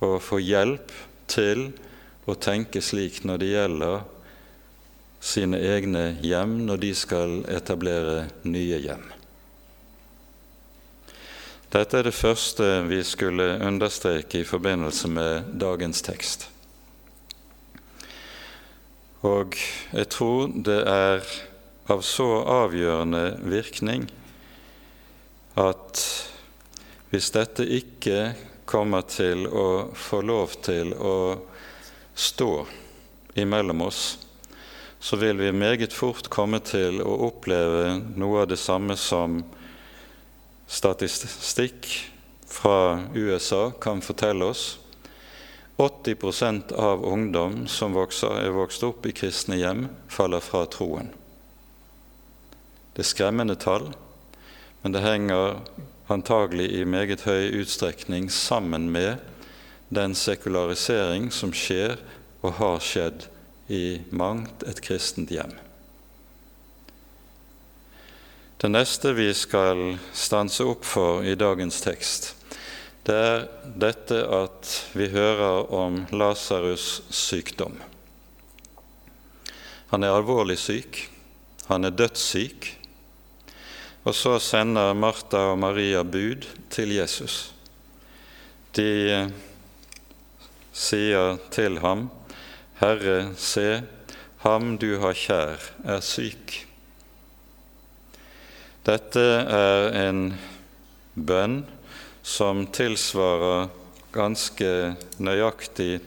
å 0.00 0.16
få 0.22 0.40
hjelp 0.40 0.94
til 1.28 1.68
å 2.28 2.34
tenke 2.40 2.80
slik 2.82 3.20
når 3.28 3.42
det 3.42 3.52
gjelder 3.52 4.00
sine 5.20 5.58
egne 5.60 6.16
hjem, 6.22 6.56
når 6.66 6.82
de 6.82 6.92
skal 6.96 7.40
etablere 7.50 8.28
nye 8.46 8.78
hjem. 8.80 9.04
Dette 11.68 11.98
er 11.98 12.06
det 12.08 12.16
første 12.16 12.66
vi 12.88 13.02
skulle 13.04 13.58
understreke 13.60 14.40
i 14.40 14.48
forbindelse 14.48 15.10
med 15.12 15.50
dagens 15.60 16.00
tekst. 16.06 16.48
Og 19.26 19.56
jeg 19.92 20.08
tror 20.14 20.48
det 20.64 20.78
er 20.88 21.26
av 21.88 22.02
så 22.04 22.28
avgjørende 22.44 23.24
virkning 23.48 24.06
at 25.58 26.02
hvis 27.08 27.30
dette 27.34 27.64
ikke 27.64 28.32
kommer 28.68 29.06
til 29.08 29.46
å 29.48 29.68
få 29.96 30.20
lov 30.28 30.58
til 30.64 30.92
å 30.94 31.18
stå 32.18 32.52
imellom 33.38 33.86
oss, 33.86 34.02
så 35.00 35.16
vil 35.16 35.38
vi 35.40 35.52
meget 35.54 35.94
fort 35.94 36.28
komme 36.28 36.60
til 36.60 37.00
å 37.00 37.14
oppleve 37.30 37.96
noe 38.18 38.42
av 38.42 38.50
det 38.50 38.58
samme 38.60 38.98
som 39.00 39.40
statistikk 40.68 41.88
fra 42.48 43.06
USA 43.14 43.70
kan 43.80 44.02
fortelle 44.04 44.50
oss 44.52 44.66
80% 45.78 46.72
av 46.74 47.04
ungdom 47.06 47.68
som 47.70 47.94
vokser, 47.94 48.34
er 48.42 48.50
vokst 48.50 48.82
opp 48.82 49.06
i 49.06 49.14
kristne 49.14 49.60
hjem, 49.60 49.84
faller 50.10 50.42
fra 50.42 50.64
troen. 50.66 51.12
Det 52.98 53.04
er 53.04 53.12
skremmende 53.12 53.54
tall, 53.54 53.92
men 54.82 54.90
det 54.90 55.04
henger 55.04 55.60
antagelig 56.10 56.64
i 56.74 56.80
meget 56.82 57.20
høy 57.22 57.60
utstrekning 57.60 58.24
sammen 58.26 58.88
med 58.90 59.20
den 59.94 60.16
sekularisering 60.18 61.28
som 61.30 61.52
skjer 61.54 61.92
og 62.42 62.56
har 62.58 62.80
skjedd 62.82 63.28
i 63.70 64.00
mangt 64.10 64.64
et 64.66 64.80
kristent 64.82 65.30
hjem. 65.30 65.52
Det 68.58 68.70
neste 68.72 69.12
vi 69.14 69.28
skal 69.30 69.92
stanse 70.10 70.66
opp 70.66 70.82
for 70.82 71.22
i 71.22 71.36
dagens 71.38 71.78
tekst, 71.84 72.32
det 73.06 73.14
er 73.14 73.46
dette 73.78 74.18
at 74.40 74.72
vi 74.98 75.06
hører 75.14 75.70
om 75.70 76.00
Lasarus' 76.10 77.04
sykdom. 77.14 77.78
Han 79.94 80.02
er 80.02 80.18
alvorlig 80.18 80.58
syk, 80.58 81.04
han 81.70 81.84
er 81.84 81.94
dødssyk. 81.94 82.72
Og 84.08 84.14
så 84.16 84.38
sender 84.40 84.94
Martha 84.96 85.50
og 85.50 85.58
Maria 85.60 86.00
bud 86.00 86.46
til 86.72 86.94
Jesus. 86.96 87.50
De 88.72 89.28
sier 90.72 91.36
til 91.52 91.76
ham, 91.82 92.06
'Herre, 92.80 93.34
se, 93.36 93.82
ham 94.38 94.78
du 94.78 94.96
har 95.02 95.12
kjær, 95.12 95.60
er 95.84 96.00
syk.' 96.00 96.64
Dette 98.86 99.26
er 99.44 100.08
en 100.08 100.22
bønn 101.12 101.66
som 102.22 102.64
tilsvarer 102.72 103.68
ganske 104.12 104.96
nøyaktig 105.20 106.00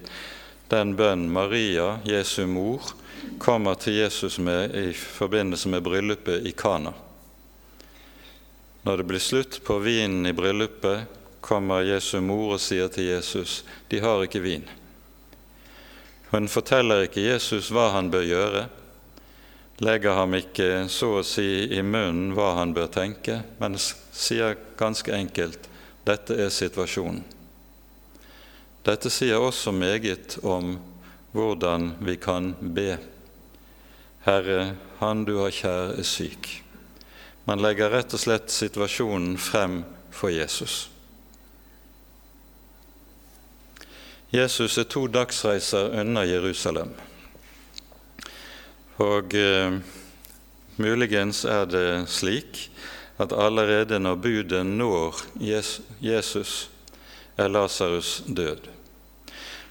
den 0.74 0.96
bønn 0.98 1.30
Maria, 1.30 2.00
Jesu 2.06 2.48
mor, 2.48 2.82
kommer 3.38 3.78
til 3.78 4.02
Jesus 4.02 4.40
med 4.40 4.74
i 4.74 4.94
forbindelse 4.94 5.70
med 5.70 5.82
bryllupet 5.86 6.48
i 6.48 6.58
Kana. 6.58 7.11
Når 8.84 8.98
det 8.98 9.08
blir 9.10 9.22
slutt 9.22 9.60
på 9.64 9.78
vinen 9.80 10.26
i 10.26 10.34
bryllupet, 10.34 11.06
kommer 11.42 11.86
Jesu 11.86 12.20
mor 12.22 12.56
og 12.56 12.62
sier 12.62 12.90
til 12.94 13.10
Jesus 13.12 13.62
de 13.90 14.00
har 14.02 14.24
ikke 14.26 14.42
vin. 14.42 14.64
Hun 16.32 16.48
forteller 16.48 17.06
ikke 17.06 17.26
Jesus 17.26 17.70
hva 17.74 17.90
han 17.96 18.10
bør 18.14 18.24
gjøre, 18.26 18.64
legger 19.82 20.16
ham 20.16 20.38
ikke 20.38 20.86
så 20.94 21.18
å 21.20 21.26
si 21.26 21.66
i 21.74 21.82
munnen 21.82 22.36
hva 22.38 22.54
han 22.60 22.74
bør 22.78 22.90
tenke, 22.94 23.42
men 23.60 23.78
sier 23.78 24.58
ganske 24.80 25.14
enkelt 25.14 25.68
dette 26.06 26.38
er 26.38 26.54
situasjonen. 26.54 27.24
Dette 28.86 29.12
sier 29.14 29.38
også 29.38 29.74
meget 29.76 30.40
om 30.42 30.80
hvordan 31.36 31.92
vi 32.02 32.16
kan 32.18 32.54
be. 32.62 32.96
Herre, 34.26 34.76
han 34.98 35.26
du 35.26 35.36
har 35.38 35.54
kjær, 35.54 35.94
er 36.02 36.08
syk. 36.08 36.50
Man 37.46 37.62
legger 37.62 37.90
rett 37.90 38.14
og 38.14 38.22
slett 38.22 38.54
situasjonen 38.54 39.38
frem 39.42 39.82
for 40.14 40.30
Jesus. 40.30 40.90
Jesus 44.32 44.78
er 44.78 44.88
to 44.88 45.08
dagsreiser 45.12 45.92
unna 46.00 46.24
Jerusalem. 46.24 46.94
Og 49.02 49.34
eh, 49.36 49.80
muligens 50.80 51.44
er 51.44 51.66
det 51.68 51.88
slik 52.08 52.68
at 53.22 53.34
allerede 53.34 54.00
når 54.00 54.16
budet 54.16 54.66
når 54.66 55.20
Jesus, 56.00 56.70
er 57.38 57.48
Lasarus 57.48 58.24
død. 58.28 58.70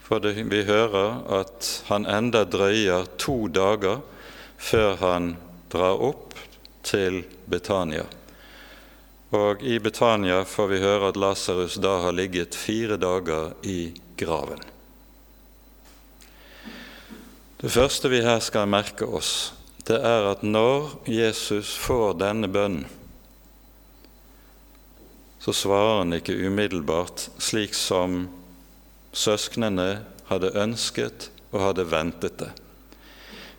For 0.02 0.18
det, 0.18 0.36
vi 0.50 0.64
hører 0.64 1.22
at 1.40 1.70
han 1.88 2.06
enda 2.06 2.44
drøyer 2.44 3.06
to 3.18 3.48
dager 3.48 4.00
før 4.58 4.96
han 5.00 5.36
drar 5.72 6.02
opp 6.02 6.29
til 6.82 7.22
Betania. 7.46 8.04
Og 9.30 9.62
i 9.62 9.78
Betania 9.78 10.42
får 10.44 10.66
vi 10.72 10.82
høre 10.82 11.12
at 11.12 11.18
Lasarus 11.20 11.78
da 11.78 12.00
har 12.02 12.16
ligget 12.16 12.56
fire 12.58 12.96
dager 12.98 13.52
i 13.62 13.92
graven. 14.18 14.62
Det 17.60 17.70
første 17.70 18.08
vi 18.08 18.22
her 18.24 18.40
skal 18.40 18.70
merke 18.72 19.06
oss, 19.06 19.52
det 19.86 19.98
er 20.00 20.30
at 20.32 20.42
når 20.42 20.96
Jesus 21.06 21.76
får 21.76 22.16
denne 22.22 22.48
bønnen, 22.48 22.86
så 25.40 25.52
svarer 25.56 26.02
han 26.02 26.12
ikke 26.16 26.36
umiddelbart 26.36 27.28
slik 27.40 27.72
som 27.76 28.26
søsknene 29.16 30.02
hadde 30.28 30.52
ønsket 30.58 31.30
og 31.50 31.62
hadde 31.64 31.86
ventet 31.88 32.36
det. 32.42 32.50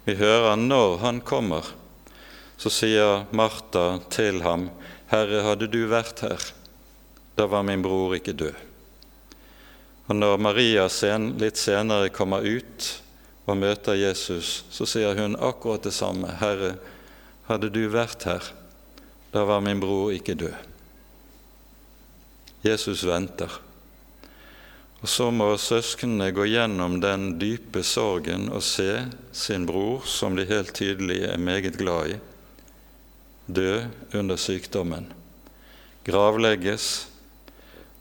Vi 0.06 0.16
hører 0.20 0.60
når 0.60 0.98
han 1.02 1.22
kommer, 1.26 1.66
så 2.62 2.70
sier 2.70 3.24
Martha 3.34 4.00
til 4.14 4.44
ham, 4.46 4.70
'Herre, 5.10 5.42
hadde 5.42 5.68
du 5.68 5.88
vært 5.90 6.22
her, 6.22 6.44
da 7.36 7.48
var 7.50 7.66
min 7.66 7.82
bror 7.82 8.14
ikke 8.14 8.38
død.' 8.38 8.68
Og 10.12 10.16
når 10.16 10.38
Maria 10.38 10.90
sen, 10.90 11.38
litt 11.40 11.58
senere 11.58 12.12
kommer 12.14 12.46
ut 12.46 13.02
og 13.48 13.58
møter 13.58 13.96
Jesus, 13.96 14.66
så 14.70 14.86
sier 14.86 15.16
hun 15.18 15.38
akkurat 15.40 15.84
det 15.88 15.94
samme. 15.96 16.36
Herre, 16.42 16.76
hadde 17.48 17.72
du 17.72 17.86
vært 17.90 18.28
her, 18.28 18.44
da 19.32 19.46
var 19.48 19.64
min 19.64 19.80
bror 19.80 20.12
ikke 20.14 20.36
død. 20.36 20.54
Jesus 22.62 23.06
venter. 23.08 23.50
Og 25.02 25.10
så 25.10 25.32
må 25.34 25.48
søsknene 25.58 26.30
gå 26.36 26.46
gjennom 26.46 27.00
den 27.02 27.40
dype 27.42 27.82
sorgen 27.82 28.52
og 28.54 28.62
se 28.62 29.08
sin 29.34 29.66
bror, 29.66 30.04
som 30.06 30.36
de 30.38 30.46
helt 30.46 30.76
tydelig 30.78 31.24
er 31.32 31.42
meget 31.42 31.80
glad 31.80 32.14
i, 32.14 32.20
dø 33.48 33.84
under 34.14 34.40
sykdommen, 34.40 35.08
gravlegges 36.06 36.90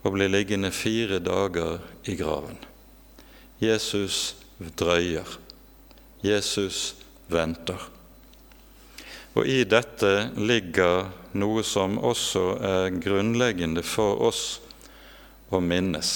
og 0.03 0.15
bli 0.15 0.27
liggende 0.29 0.71
fire 0.73 1.19
dager 1.23 1.79
i 2.09 2.17
graven. 2.19 2.57
Jesus 3.61 4.35
drøyer. 4.77 5.37
Jesus 6.23 6.95
venter. 7.29 7.89
Og 9.33 9.47
i 9.47 9.63
dette 9.63 10.31
ligger 10.37 11.07
noe 11.39 11.63
som 11.63 11.95
også 11.97 12.43
er 12.57 12.97
grunnleggende 13.01 13.83
for 13.85 14.19
oss 14.27 14.43
å 15.51 15.61
minnes. 15.63 16.11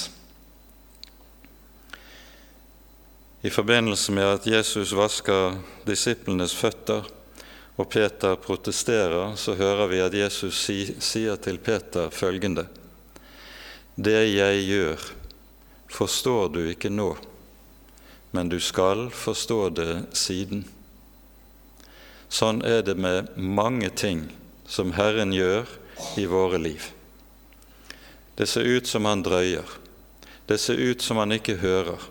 I 3.46 3.52
forbindelse 3.54 4.12
med 4.12 4.26
at 4.26 4.48
Jesus 4.50 4.96
vasker 4.98 5.60
disiplenes 5.86 6.56
føtter, 6.58 7.06
og 7.76 7.90
Peter 7.92 8.36
protesterer, 8.40 9.36
så 9.36 9.56
hører 9.60 9.88
vi 9.92 10.02
at 10.04 10.14
Jesus 10.16 10.60
sier 10.64 11.36
til 11.36 11.58
Peter 11.60 12.10
følgende.: 12.10 12.68
Det 13.96 14.36
jeg 14.36 14.66
gjør, 14.68 15.08
forstår 15.92 16.50
du 16.56 16.62
ikke 16.70 16.90
nå 16.90 17.16
men 18.36 18.50
du 18.50 18.60
skal 18.60 19.10
forstå 19.12 19.70
det 19.70 19.92
siden. 20.12 20.66
Sånn 22.28 22.60
er 22.68 22.82
det 22.84 22.98
med 23.00 23.30
mange 23.40 23.88
ting 23.96 24.26
som 24.68 24.92
Herren 24.98 25.32
gjør 25.32 25.70
i 26.20 26.26
våre 26.28 26.60
liv. 26.60 26.90
Det 28.36 28.50
ser 28.52 28.68
ut 28.68 28.92
som 28.92 29.08
han 29.08 29.24
drøyer. 29.24 29.78
Det 30.52 30.58
ser 30.60 30.82
ut 30.84 31.02
som 31.02 31.22
han 31.22 31.32
ikke 31.32 31.56
hører. 31.64 32.04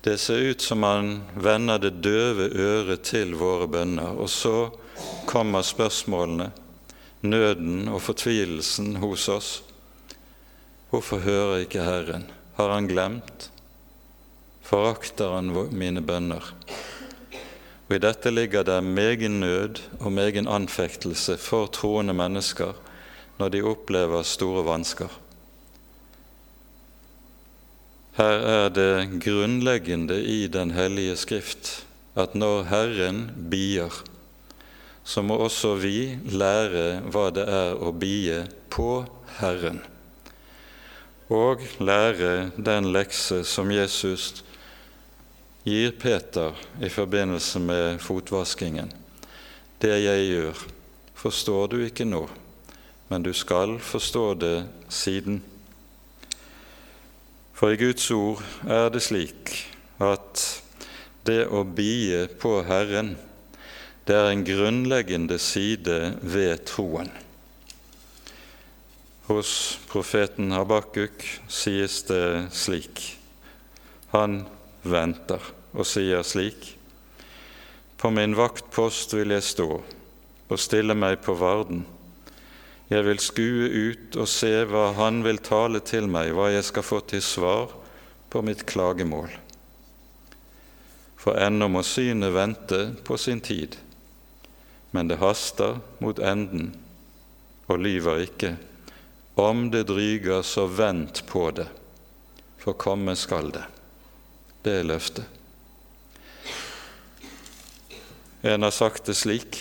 Det 0.00 0.18
ser 0.18 0.38
ut 0.38 0.60
som 0.60 0.82
han 0.82 1.22
vender 1.34 1.78
det 1.78 1.98
døve 2.04 2.48
øret 2.54 3.02
til 3.02 3.34
våre 3.34 3.66
bønner, 3.66 4.14
og 4.14 4.30
så 4.30 4.70
kommer 5.26 5.66
spørsmålene, 5.66 6.52
nøden 7.22 7.88
og 7.90 8.02
fortvilelsen 8.06 8.96
hos 9.02 9.28
oss. 9.28 9.50
Hvorfor 10.90 11.18
hører 11.18 11.64
ikke 11.66 11.82
Herren? 11.82 12.28
Har 12.56 12.70
han 12.72 12.86
glemt? 12.88 13.50
Forakter 14.62 15.34
han 15.34 15.50
mine 15.74 16.00
bønner? 16.00 16.46
Og 17.88 17.96
I 17.96 18.02
dette 18.04 18.30
ligger 18.30 18.66
det 18.68 18.82
megen 18.84 19.40
nød 19.40 19.80
og 19.98 20.12
megen 20.12 20.48
anfektelse 20.48 21.38
for 21.40 21.70
troende 21.72 22.14
mennesker 22.14 22.76
når 23.38 23.52
de 23.54 23.62
opplever 23.64 24.22
store 24.26 24.64
vansker. 24.66 25.08
Her 28.18 28.40
er 28.50 28.68
det 28.74 29.20
grunnleggende 29.22 30.16
i 30.18 30.48
Den 30.50 30.72
hellige 30.74 31.14
Skrift 31.16 31.68
at 32.18 32.32
når 32.34 32.64
Herren 32.66 33.20
bier, 33.50 33.94
så 35.06 35.22
må 35.22 35.36
også 35.38 35.76
vi 35.78 36.18
lære 36.26 37.04
hva 37.14 37.28
det 37.30 37.44
er 37.46 37.78
å 37.78 37.92
bie 37.94 38.40
på 38.74 39.04
Herren, 39.38 39.78
og 41.30 41.62
lære 41.78 42.50
den 42.56 42.88
lekse 42.90 43.44
som 43.46 43.70
Jesus 43.70 44.42
gir 45.62 45.94
Peter 46.02 46.58
i 46.82 46.90
forbindelse 46.90 47.62
med 47.62 48.00
fotvaskingen. 48.02 48.90
Det 49.78 49.94
jeg 49.94 50.26
gjør, 50.32 50.64
forstår 51.14 51.70
du 51.70 51.78
ikke 51.86 52.08
nå, 52.08 52.24
men 53.12 53.22
du 53.22 53.30
skal 53.30 53.78
forstå 53.78 54.26
det 54.42 54.56
siden. 54.90 55.38
For 57.58 57.74
i 57.74 57.78
Guds 57.80 58.04
ord 58.14 58.38
er 58.70 58.86
det 58.94 59.00
slik 59.02 59.50
at 59.98 60.42
det 61.26 61.40
å 61.50 61.64
bie 61.66 62.28
på 62.38 62.52
Herren, 62.68 63.16
det 64.06 64.14
er 64.14 64.28
en 64.30 64.44
grunnleggende 64.46 65.40
side 65.42 65.96
ved 66.22 66.62
troen. 66.70 67.10
Hos 69.26 69.50
profeten 69.90 70.54
Habakuk 70.54 71.26
sies 71.50 71.98
det 72.06 72.46
slik. 72.54 73.02
Han 74.14 74.44
venter 74.86 75.42
og 75.74 75.82
sier 75.90 76.22
slik:" 76.22 76.76
På 77.98 78.14
min 78.14 78.38
vaktpost 78.38 79.18
vil 79.18 79.34
jeg 79.34 79.42
stå 79.42 79.70
og 79.82 80.58
stille 80.62 80.94
meg 80.94 81.18
på 81.26 81.34
varden. 81.34 81.82
Jeg 82.88 83.04
vil 83.04 83.18
skue 83.20 83.68
ut 83.68 84.16
og 84.16 84.28
se 84.32 84.52
hva 84.64 84.94
Han 84.96 85.20
vil 85.26 85.42
tale 85.44 85.82
til 85.84 86.08
meg, 86.08 86.32
hva 86.32 86.48
jeg 86.54 86.64
skal 86.64 86.86
få 86.86 87.02
til 87.04 87.20
svar 87.24 87.74
på 88.32 88.40
mitt 88.44 88.64
klagemål. 88.68 89.28
For 91.18 91.36
ennå 91.36 91.68
må 91.68 91.82
synet 91.84 92.32
vente 92.32 92.78
på 93.04 93.18
sin 93.20 93.42
tid, 93.44 93.76
men 94.96 95.10
det 95.10 95.18
haster 95.20 95.82
mot 96.00 96.18
enden 96.18 96.70
og 97.68 97.82
lyver 97.84 98.22
ikke. 98.24 98.54
Om 99.38 99.68
det 99.70 99.84
dryger, 99.90 100.40
så 100.42 100.64
vent 100.66 101.26
på 101.28 101.50
det, 101.54 101.66
for 102.58 102.72
komme 102.72 103.12
skal 103.16 103.52
det. 103.52 103.66
Det 104.64 104.78
er 104.80 104.88
løftet. 104.88 105.26
En 108.42 108.62
har 108.62 108.72
sagt 108.72 109.10
det 109.10 109.18
slik 109.18 109.60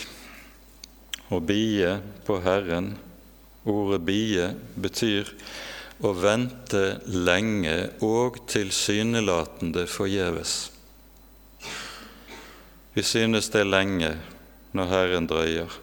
å 1.34 1.42
bie 1.44 1.98
på 2.26 2.40
Herren. 2.46 2.94
Ordet 3.68 4.02
bie 4.08 4.52
betyr 4.80 5.30
å 6.00 6.14
vente 6.16 7.00
lenge 7.10 7.76
og 8.06 8.40
tilsynelatende 8.50 9.84
forgjeves. 9.90 10.54
Vi 12.94 13.04
synes 13.06 13.52
det 13.54 13.62
er 13.62 13.70
lenge 13.70 14.14
når 14.78 14.90
Herren 14.94 15.28
drøyer, 15.30 15.76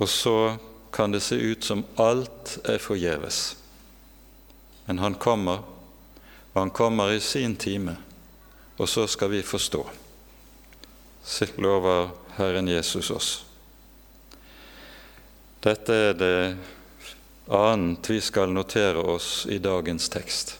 og 0.00 0.08
så 0.10 0.56
kan 0.96 1.12
det 1.12 1.22
se 1.22 1.36
ut 1.36 1.64
som 1.64 1.84
alt 2.00 2.56
er 2.64 2.80
forgjeves. 2.82 3.56
Men 4.86 4.98
Han 4.98 5.14
kommer, 5.14 5.62
og 6.54 6.58
Han 6.60 6.70
kommer 6.70 7.12
i 7.12 7.20
sin 7.20 7.56
time, 7.56 7.96
og 8.78 8.88
så 8.88 9.06
skal 9.06 9.30
vi 9.30 9.42
forstå 9.42 9.84
lover 11.56 12.10
Herren 12.36 12.68
Jesus 12.68 13.10
oss. 13.10 13.45
Dette 15.64 15.94
er 16.10 16.14
det 16.14 16.56
annet 17.46 18.10
vi 18.10 18.20
skal 18.20 18.52
notere 18.52 19.00
oss 19.00 19.46
i 19.50 19.58
dagens 19.58 20.08
tekst. 20.08 20.58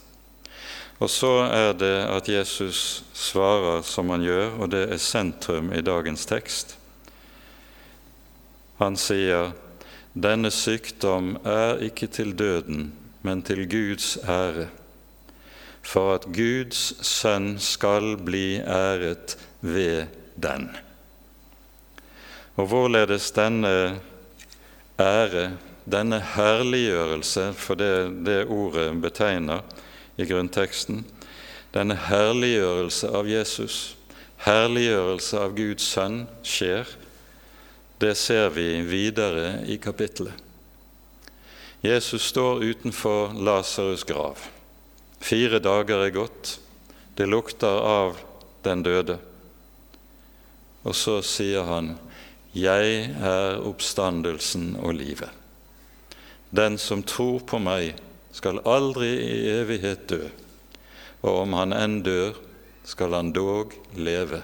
Og 0.97 1.09
så 1.13 1.31
er 1.45 1.75
det 1.77 1.95
at 2.09 2.29
Jesus 2.29 3.03
svarer 3.13 3.83
som 3.85 4.09
han 4.09 4.23
gjør, 4.25 4.55
og 4.57 4.71
det 4.73 4.87
er 4.89 5.01
sentrum 5.01 5.69
i 5.75 5.83
dagens 5.85 6.25
tekst. 6.25 6.77
Han 8.79 8.97
sier, 8.97 9.53
'Denne 10.17 10.49
sykdom 10.51 11.37
er 11.45 11.77
ikke 11.85 12.07
til 12.07 12.33
døden, 12.33 12.93
men 13.21 13.41
til 13.41 13.69
Guds 13.69 14.17
ære', 14.17 14.69
for 15.81 16.15
at 16.15 16.25
Guds 16.33 17.05
sønn 17.05 17.59
skal 17.59 18.17
bli 18.17 18.57
æret 18.57 19.37
ved 19.61 20.07
den. 20.35 20.69
Og 22.55 22.67
hvorledes 22.67 23.31
denne 23.31 23.99
ære, 24.99 25.57
denne 25.85 26.19
herliggjørelse, 26.19 27.51
for 27.55 27.79
det 27.79 28.25
det 28.25 28.47
ordet 28.51 28.89
betegner 29.01 29.61
i 30.17 30.25
grunnteksten, 30.27 31.05
denne 31.73 31.95
herliggjørelse 32.07 33.11
av 33.15 33.29
Jesus, 33.29 33.95
herliggjørelse 34.45 35.39
av 35.39 35.55
Guds 35.57 35.85
sønn, 35.85 36.25
skjer, 36.43 36.89
det 38.01 38.13
ser 38.17 38.51
vi 38.53 38.81
videre 38.85 39.63
i 39.65 39.77
kapittelet. 39.81 40.33
Jesus 41.81 42.25
står 42.29 42.63
utenfor 42.65 43.33
Lasarus' 43.37 44.05
grav. 44.05 44.41
Fire 45.21 45.59
dager 45.61 46.03
er 46.05 46.13
gått. 46.13 46.57
Det 47.17 47.25
lukter 47.25 47.81
av 47.81 48.17
den 48.65 48.83
døde. 48.85 49.17
Og 50.85 50.95
så 50.97 51.19
sier 51.25 51.65
han, 51.69 51.95
'Jeg 52.57 53.13
er 53.21 53.61
oppstandelsen 53.61 54.75
og 54.81 54.93
livet'. 54.93 55.29
Den 56.49 56.77
som 56.77 57.03
tror 57.03 57.39
på 57.39 57.59
meg, 57.59 57.95
skal 58.31 58.61
aldri 58.65 59.09
i 59.17 59.49
evighet 59.49 60.09
dø, 60.09 60.27
og 61.21 61.41
om 61.41 61.53
han 61.53 61.73
enn 61.73 62.01
dør, 62.05 62.37
skal 62.85 63.13
han 63.13 63.33
dog 63.33 63.73
leve. 63.95 64.41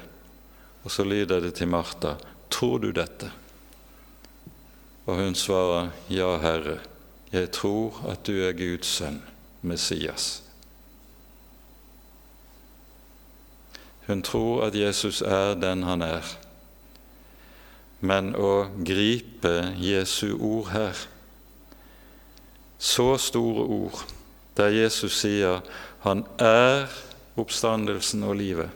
Og 0.84 0.92
så 0.92 1.04
lyder 1.04 1.40
det 1.40 1.54
til 1.54 1.68
Martha, 1.68 2.16
'Tror 2.50 2.78
du 2.78 2.92
dette?' 2.92 3.32
Og 5.06 5.16
hun 5.16 5.36
svarer, 5.36 5.90
'Ja, 6.10 6.38
Herre, 6.38 6.80
jeg 7.32 7.52
tror 7.52 8.06
at 8.10 8.28
du 8.28 8.32
er 8.32 8.52
Guds 8.52 8.88
sønn, 8.88 9.22
Messias.' 9.62 10.44
Hun 14.08 14.22
tror 14.22 14.66
at 14.66 14.76
Jesus 14.76 15.22
er 15.22 15.54
den 15.54 15.84
han 15.84 16.02
er. 16.02 16.43
Men 18.04 18.34
å 18.36 18.68
gripe 18.84 19.54
Jesu 19.80 20.36
ord 20.36 20.70
her, 20.74 20.98
så 22.78 23.14
store 23.22 23.64
ord, 23.64 24.04
der 24.58 24.76
Jesus 24.76 25.22
sier 25.24 25.62
'Han 26.04 26.26
er 26.38 26.92
oppstandelsen 27.38 28.24
og 28.24 28.36
livet', 28.36 28.70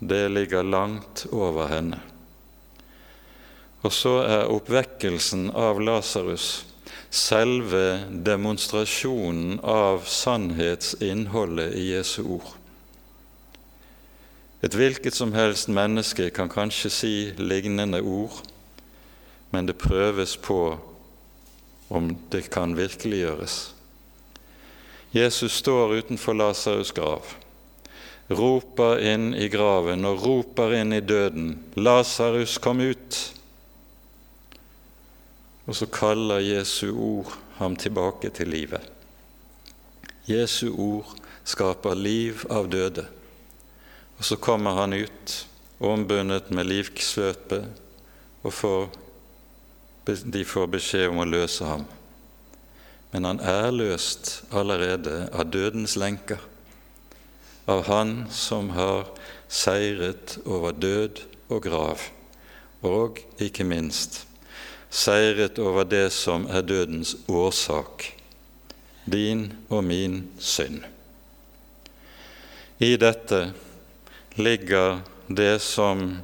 det 0.00 0.30
ligger 0.30 0.62
langt 0.62 1.26
over 1.32 1.66
henne. 1.68 2.00
Og 3.82 3.92
så 3.92 4.18
er 4.24 4.48
oppvekkelsen 4.48 5.50
av 5.50 5.80
Lasarus 5.80 6.64
selve 7.14 8.00
demonstrasjonen 8.08 9.60
av 9.62 10.02
sannhetsinnholdet 10.08 11.74
i 11.78 11.90
Jesu 11.92 12.22
ord. 12.22 12.63
Et 14.64 14.72
hvilket 14.72 15.12
som 15.12 15.34
helst 15.36 15.68
menneske 15.68 16.30
kan 16.32 16.48
kanskje 16.48 16.90
si 16.90 17.14
lignende 17.36 18.00
ord, 18.00 18.38
men 19.52 19.66
det 19.68 19.76
prøves 19.76 20.38
på 20.40 20.78
om 21.92 22.14
det 22.32 22.46
kan 22.50 22.72
virkeliggjøres. 22.76 23.74
Jesus 25.12 25.60
står 25.60 25.98
utenfor 25.98 26.32
Lasarus' 26.32 26.94
grav, 26.96 27.34
roper 28.30 29.02
inn 29.04 29.34
i 29.36 29.50
graven 29.52 30.06
og 30.08 30.24
roper 30.24 30.72
inn 30.80 30.96
i 30.96 31.00
døden 31.04 31.58
'Lasarus, 31.76 32.58
kom 32.58 32.80
ut!' 32.80 33.34
Og 35.66 35.76
så 35.76 35.86
kaller 35.86 36.40
Jesu 36.40 36.96
ord 36.96 37.36
ham 37.56 37.76
tilbake 37.76 38.30
til 38.30 38.48
livet. 38.48 38.80
Jesu 40.28 40.72
ord 40.72 41.14
skaper 41.44 41.94
liv 41.94 42.46
av 42.50 42.68
døde. 42.68 43.06
Og 44.18 44.24
så 44.24 44.36
kommer 44.36 44.78
han 44.78 44.92
ut, 44.92 45.34
ombundet 45.80 46.50
med 46.54 46.68
livsvøpe, 46.70 47.64
og 48.44 48.52
får, 48.52 48.88
de 50.06 50.44
får 50.44 50.70
beskjed 50.72 51.08
om 51.10 51.22
å 51.24 51.28
løse 51.28 51.66
ham. 51.66 51.86
Men 53.12 53.28
han 53.28 53.40
er 53.40 53.70
løst 53.74 54.42
allerede 54.52 55.28
av 55.32 55.48
dødens 55.50 55.96
lenker. 55.96 56.40
av 57.66 57.86
Han 57.86 58.26
som 58.30 58.70
har 58.76 59.06
seiret 59.48 60.38
over 60.44 60.72
død 60.72 61.22
og 61.48 61.62
grav, 61.62 62.02
og 62.82 63.22
ikke 63.40 63.64
minst 63.64 64.26
seiret 64.94 65.58
over 65.58 65.86
det 65.88 66.12
som 66.14 66.46
er 66.46 66.62
dødens 66.62 67.16
årsak, 67.28 68.12
din 69.10 69.48
og 69.68 69.82
min 69.84 70.20
synd. 70.38 70.84
I 72.78 72.94
dette 73.00 73.40
ligger 74.34 75.00
det 75.26 75.58
som 75.62 76.18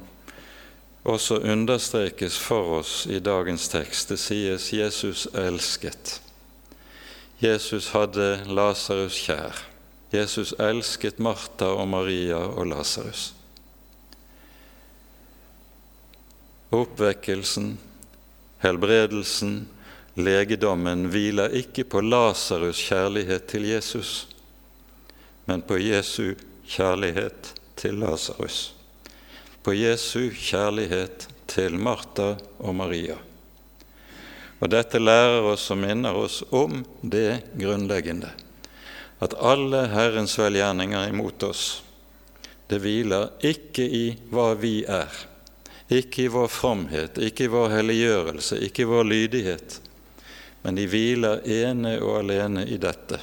også 1.03 1.39
understrekes 1.39 2.37
for 2.37 2.79
oss 2.79 3.07
i 3.07 3.19
dagens 3.19 3.67
tekst. 3.67 4.09
Det 4.09 4.17
sies 4.19 4.73
Jesus 4.73 5.27
elsket. 5.33 6.21
Jesus 7.41 7.89
hadde 7.95 8.43
Lasarus 8.45 9.17
kjær. 9.25 9.63
Jesus 10.11 10.53
elsket 10.59 11.19
Martha 11.23 11.71
og 11.71 11.87
Maria 11.87 12.37
og 12.37 12.67
Lasarus. 12.69 13.31
Oppvekkelsen, 16.71 17.77
helbredelsen, 18.63 19.55
legedommen 20.15 21.07
hviler 21.11 21.55
ikke 21.55 21.83
på 21.87 22.03
Lasarus' 22.03 22.83
kjærlighet 22.85 23.47
til 23.47 23.65
Jesus, 23.71 24.27
men 25.47 25.63
på 25.63 25.79
Jesu 25.79 26.35
kjærlighet 26.67 27.55
til 27.81 27.97
Lasarus. 28.01 28.59
På 29.65 29.73
Jesu 29.73 30.29
kjærlighet 30.29 31.27
til 31.49 31.75
Martha 31.81 32.35
og 32.61 32.77
Maria. 32.77 33.17
Og 34.61 34.69
Dette 34.69 35.01
lærer 35.01 35.41
oss 35.49 35.65
og 35.73 35.81
minner 35.81 36.15
oss 36.17 36.43
om 36.53 36.83
det 37.01 37.41
grunnleggende 37.57 38.29
at 39.21 39.33
alle 39.37 39.85
Herrens 39.91 40.33
velgjerninger 40.39 41.11
imot 41.11 41.43
oss, 41.45 41.83
det 42.67 42.79
hviler 42.81 43.29
ikke 43.45 43.85
i 43.85 44.05
hva 44.33 44.55
vi 44.57 44.81
er, 44.89 45.11
ikke 45.91 46.25
i 46.25 46.31
vår 46.33 46.47
fromhet, 46.49 47.19
ikke 47.21 47.45
i 47.45 47.51
vår 47.53 47.69
helliggjørelse, 47.75 48.57
ikke 48.65 48.81
i 48.81 48.89
vår 48.89 49.05
lydighet, 49.11 49.77
men 50.63 50.77
de 50.79 50.87
hviler 50.89 51.45
ene 51.45 51.99
og 52.01 52.21
alene 52.23 52.65
i 52.65 52.79
dette 52.81 53.19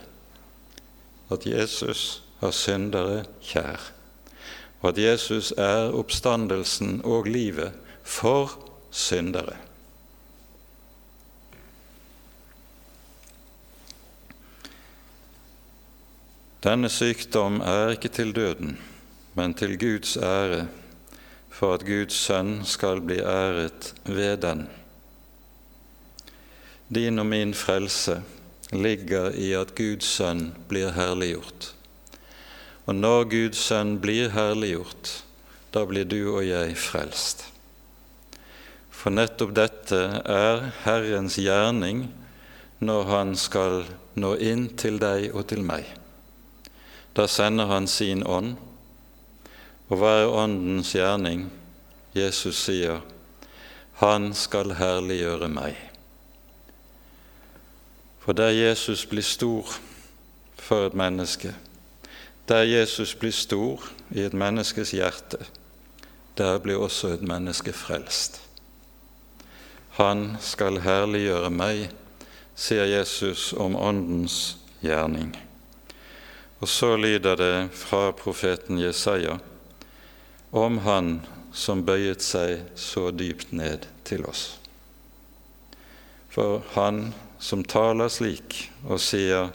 at 1.29 1.44
Jesus 1.44 2.23
har 2.38 2.55
syndere 2.55 3.25
kjær, 3.44 3.90
og 4.81 4.88
at 4.88 4.99
Jesus 4.99 5.53
er 5.57 5.93
oppstandelsen 5.95 7.01
og 7.05 7.27
livet 7.27 7.73
for 8.03 8.53
syndere. 8.91 9.57
Denne 16.62 16.88
sykdom 16.91 17.61
er 17.61 17.95
ikke 17.95 18.11
til 18.11 18.35
døden, 18.35 18.79
men 19.35 19.55
til 19.55 19.79
Guds 19.79 20.17
ære, 20.17 20.67
for 21.51 21.75
at 21.75 21.87
Guds 21.87 22.19
sønn 22.19 22.64
skal 22.67 23.01
bli 23.01 23.21
æret 23.23 23.95
ved 24.05 24.37
den. 24.43 24.67
Din 26.95 27.19
og 27.19 27.27
min 27.27 27.55
frelse 27.55 28.23
ligger 28.73 29.31
i 29.31 29.53
at 29.53 29.75
Guds 29.79 30.05
sønn 30.19 30.55
blir 30.69 30.91
herliggjort. 30.93 31.78
Og 32.88 32.96
når 32.96 33.27
Guds 33.29 33.61
sønn 33.68 33.98
blir 34.01 34.33
herliggjort, 34.33 35.11
da 35.77 35.85
blir 35.85 36.09
du 36.09 36.22
og 36.33 36.40
jeg 36.46 36.72
frelst. 36.81 37.44
For 38.88 39.12
nettopp 39.12 39.53
dette 39.55 40.01
er 40.24 40.70
Herrens 40.87 41.37
gjerning 41.38 42.07
når 42.81 43.05
Han 43.12 43.37
skal 43.37 43.83
nå 44.18 44.33
inn 44.40 44.70
til 44.81 44.96
deg 45.03 45.29
og 45.35 45.51
til 45.53 45.61
meg. 45.66 45.85
Da 47.12 47.27
sender 47.29 47.66
han 47.66 47.87
sin 47.90 48.24
ånd. 48.27 48.57
Og 49.88 50.01
hva 50.01 50.14
er 50.22 50.33
åndens 50.33 50.94
gjerning? 50.94 51.48
Jesus 52.14 52.57
sier, 52.57 53.01
'Han 54.01 54.35
skal 54.35 54.74
herliggjøre 54.74 55.48
meg'. 55.48 55.88
For 58.18 58.33
der 58.33 58.51
Jesus 58.51 59.07
blir 59.07 59.22
stor 59.22 59.66
for 60.57 60.87
et 60.87 60.94
menneske, 60.94 61.55
der 62.49 62.65
Jesus 62.65 63.15
blir 63.15 63.33
stor 63.33 63.83
i 64.11 64.23
et 64.25 64.33
menneskes 64.33 64.95
hjerte, 64.97 65.43
der 66.39 66.59
blir 66.59 66.81
også 66.81 67.13
et 67.13 67.23
menneske 67.23 67.75
frelst. 67.77 68.41
Han 69.99 70.39
skal 70.41 70.81
herliggjøre 70.81 71.51
meg, 71.53 71.89
sier 72.57 72.87
Jesus 72.89 73.51
om 73.53 73.77
Åndens 73.77 74.57
gjerning. 74.81 75.35
Og 76.63 76.71
så 76.71 76.97
lyder 76.97 77.37
det 77.37 77.55
fra 77.77 78.13
profeten 78.17 78.81
Jesaja 78.81 79.37
om 80.51 80.79
Han 80.87 81.19
som 81.53 81.85
bøyet 81.85 82.25
seg 82.25 82.65
så 82.79 83.11
dypt 83.11 83.53
ned 83.53 83.87
til 84.09 84.25
oss. 84.27 84.57
For 86.33 86.63
Han 86.75 87.11
som 87.39 87.63
taler 87.65 88.09
slik 88.09 88.71
og 88.87 89.01
sier 89.01 89.51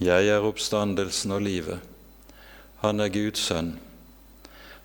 'Jeg 0.00 0.28
er 0.28 0.40
oppstandelsen 0.40 1.32
og 1.32 1.42
livet', 1.42 1.89
han 2.80 3.00
er 3.00 3.12
Guds 3.14 3.44
sønn. 3.50 3.74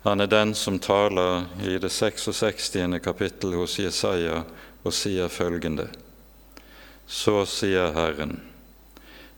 Han 0.02 0.20
er 0.20 0.30
den 0.30 0.54
som 0.54 0.78
taler 0.78 1.46
i 1.64 1.78
det 1.82 1.90
66. 1.90 2.70
kapittel 3.02 3.56
hos 3.58 3.78
Jesaja 3.78 4.44
og 4.84 4.92
sier 4.94 5.28
følgende.: 5.28 5.88
Så 7.06 7.44
sier 7.46 7.92
Herren, 7.92 8.40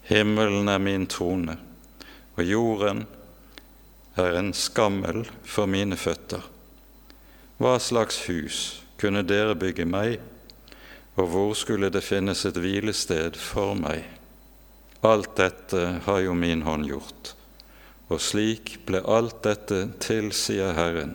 himmelen 0.03 0.68
er 0.68 0.79
min 0.79 1.07
trone 1.07 1.59
og 2.38 2.47
jorden 2.47 3.03
er 4.14 4.37
en 4.38 4.53
skammel 4.55 5.25
for 5.42 5.66
mine 5.66 5.97
føtter. 5.99 6.44
Hva 7.59 7.75
slags 7.83 8.21
hus 8.29 8.59
kunne 9.01 9.25
dere 9.27 9.57
bygge 9.59 9.87
meg, 9.90 10.21
og 11.18 11.27
hvor 11.33 11.57
skulle 11.59 11.90
det 11.90 12.05
finnes 12.07 12.44
et 12.47 12.61
hvilested 12.62 13.35
for 13.42 13.75
meg? 13.79 14.07
Alt 15.03 15.35
dette 15.38 15.83
har 16.07 16.21
jo 16.23 16.37
min 16.38 16.62
hånd 16.62 16.87
gjort, 16.87 17.35
og 18.09 18.21
slik 18.25 18.79
ble 18.88 19.03
alt 19.05 19.42
dette 19.44 19.83
til, 20.01 20.33
sier 20.33 20.73
Herren. 20.77 21.14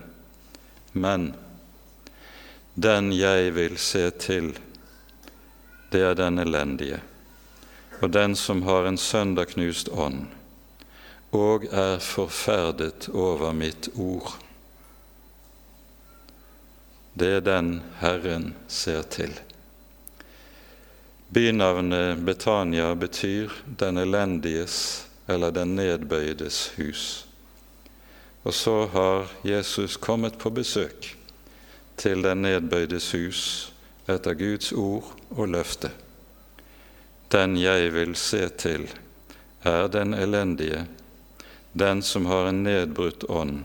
Men 0.94 1.32
den 2.76 3.12
jeg 3.14 3.54
vil 3.56 3.78
se 3.82 4.10
til, 4.22 4.54
det 5.94 6.02
er 6.02 6.16
den 6.18 6.40
elendige, 6.42 7.02
og 8.02 8.14
den 8.14 8.36
som 8.38 8.64
har 8.70 8.90
en 8.90 8.98
søndagknust 8.98 9.90
ånd 9.90 10.26
og 11.34 11.66
er 11.74 11.98
forferdet 11.98 13.10
over 13.10 13.54
mitt 13.58 13.90
ord. 13.98 14.36
Det 17.18 17.30
er 17.40 17.42
den 17.46 17.80
Herren 18.02 18.54
ser 18.70 19.02
til. 19.10 19.34
Bynavnet 21.34 22.22
Betania 22.26 22.94
betyr 22.94 23.50
'den 23.66 23.98
elendiges' 23.98 25.13
eller 25.28 25.52
'den 25.52 25.76
nedbøydes 25.76 26.74
hus'. 26.78 27.26
Og 28.44 28.54
så 28.54 28.86
har 28.86 29.32
Jesus 29.44 29.98
kommet 29.98 30.38
på 30.38 30.50
besøk 30.50 31.18
til 31.98 32.24
den 32.24 32.42
nedbøydes 32.42 33.12
hus 33.12 33.74
etter 34.08 34.34
Guds 34.34 34.72
ord 34.72 35.16
og 35.30 35.48
løfte. 35.48 35.92
Den 37.32 37.58
jeg 37.58 37.94
vil 37.94 38.16
se 38.16 38.50
til, 38.50 38.90
er 39.64 39.88
den 39.88 40.14
elendige 40.14 40.88
den 41.74 42.02
som 42.02 42.26
har 42.26 42.48
en 42.48 42.64
nedbrutt 42.64 43.24
ånd 43.30 43.64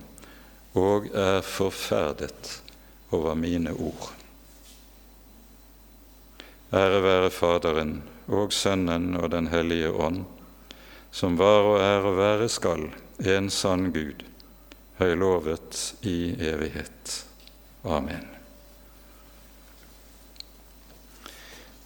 og 0.79 1.11
er 1.13 1.43
forferdet 1.45 2.63
over 3.13 3.35
mine 3.37 3.73
ord. 3.73 4.13
Ære 6.73 7.03
være 7.05 7.31
Faderen 7.33 7.93
og 8.29 8.53
Sønnen 8.53 9.17
og 9.17 9.31
Den 9.33 9.49
hellige 9.49 9.93
ånd, 9.93 10.25
som 11.11 11.39
var 11.39 11.67
og 11.67 11.79
er 11.83 12.09
og 12.09 12.19
være 12.19 12.49
skal, 12.49 12.89
en 13.19 13.51
sann 13.51 13.93
Gud, 13.93 14.25
høylovet 14.99 15.95
i 16.03 16.35
evighet. 16.51 17.25
Amen. 17.85 18.27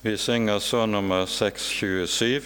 Vi 0.02 0.16
synger 0.16 0.58
så 0.58 0.86
nummer 0.86 1.26
627. 1.26 2.42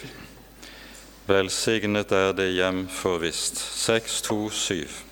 Velsignet 1.27 2.11
er 2.11 2.31
det 2.37 2.51
hjem 2.53 2.85
forvisst. 2.87 3.57
627. 3.57 5.06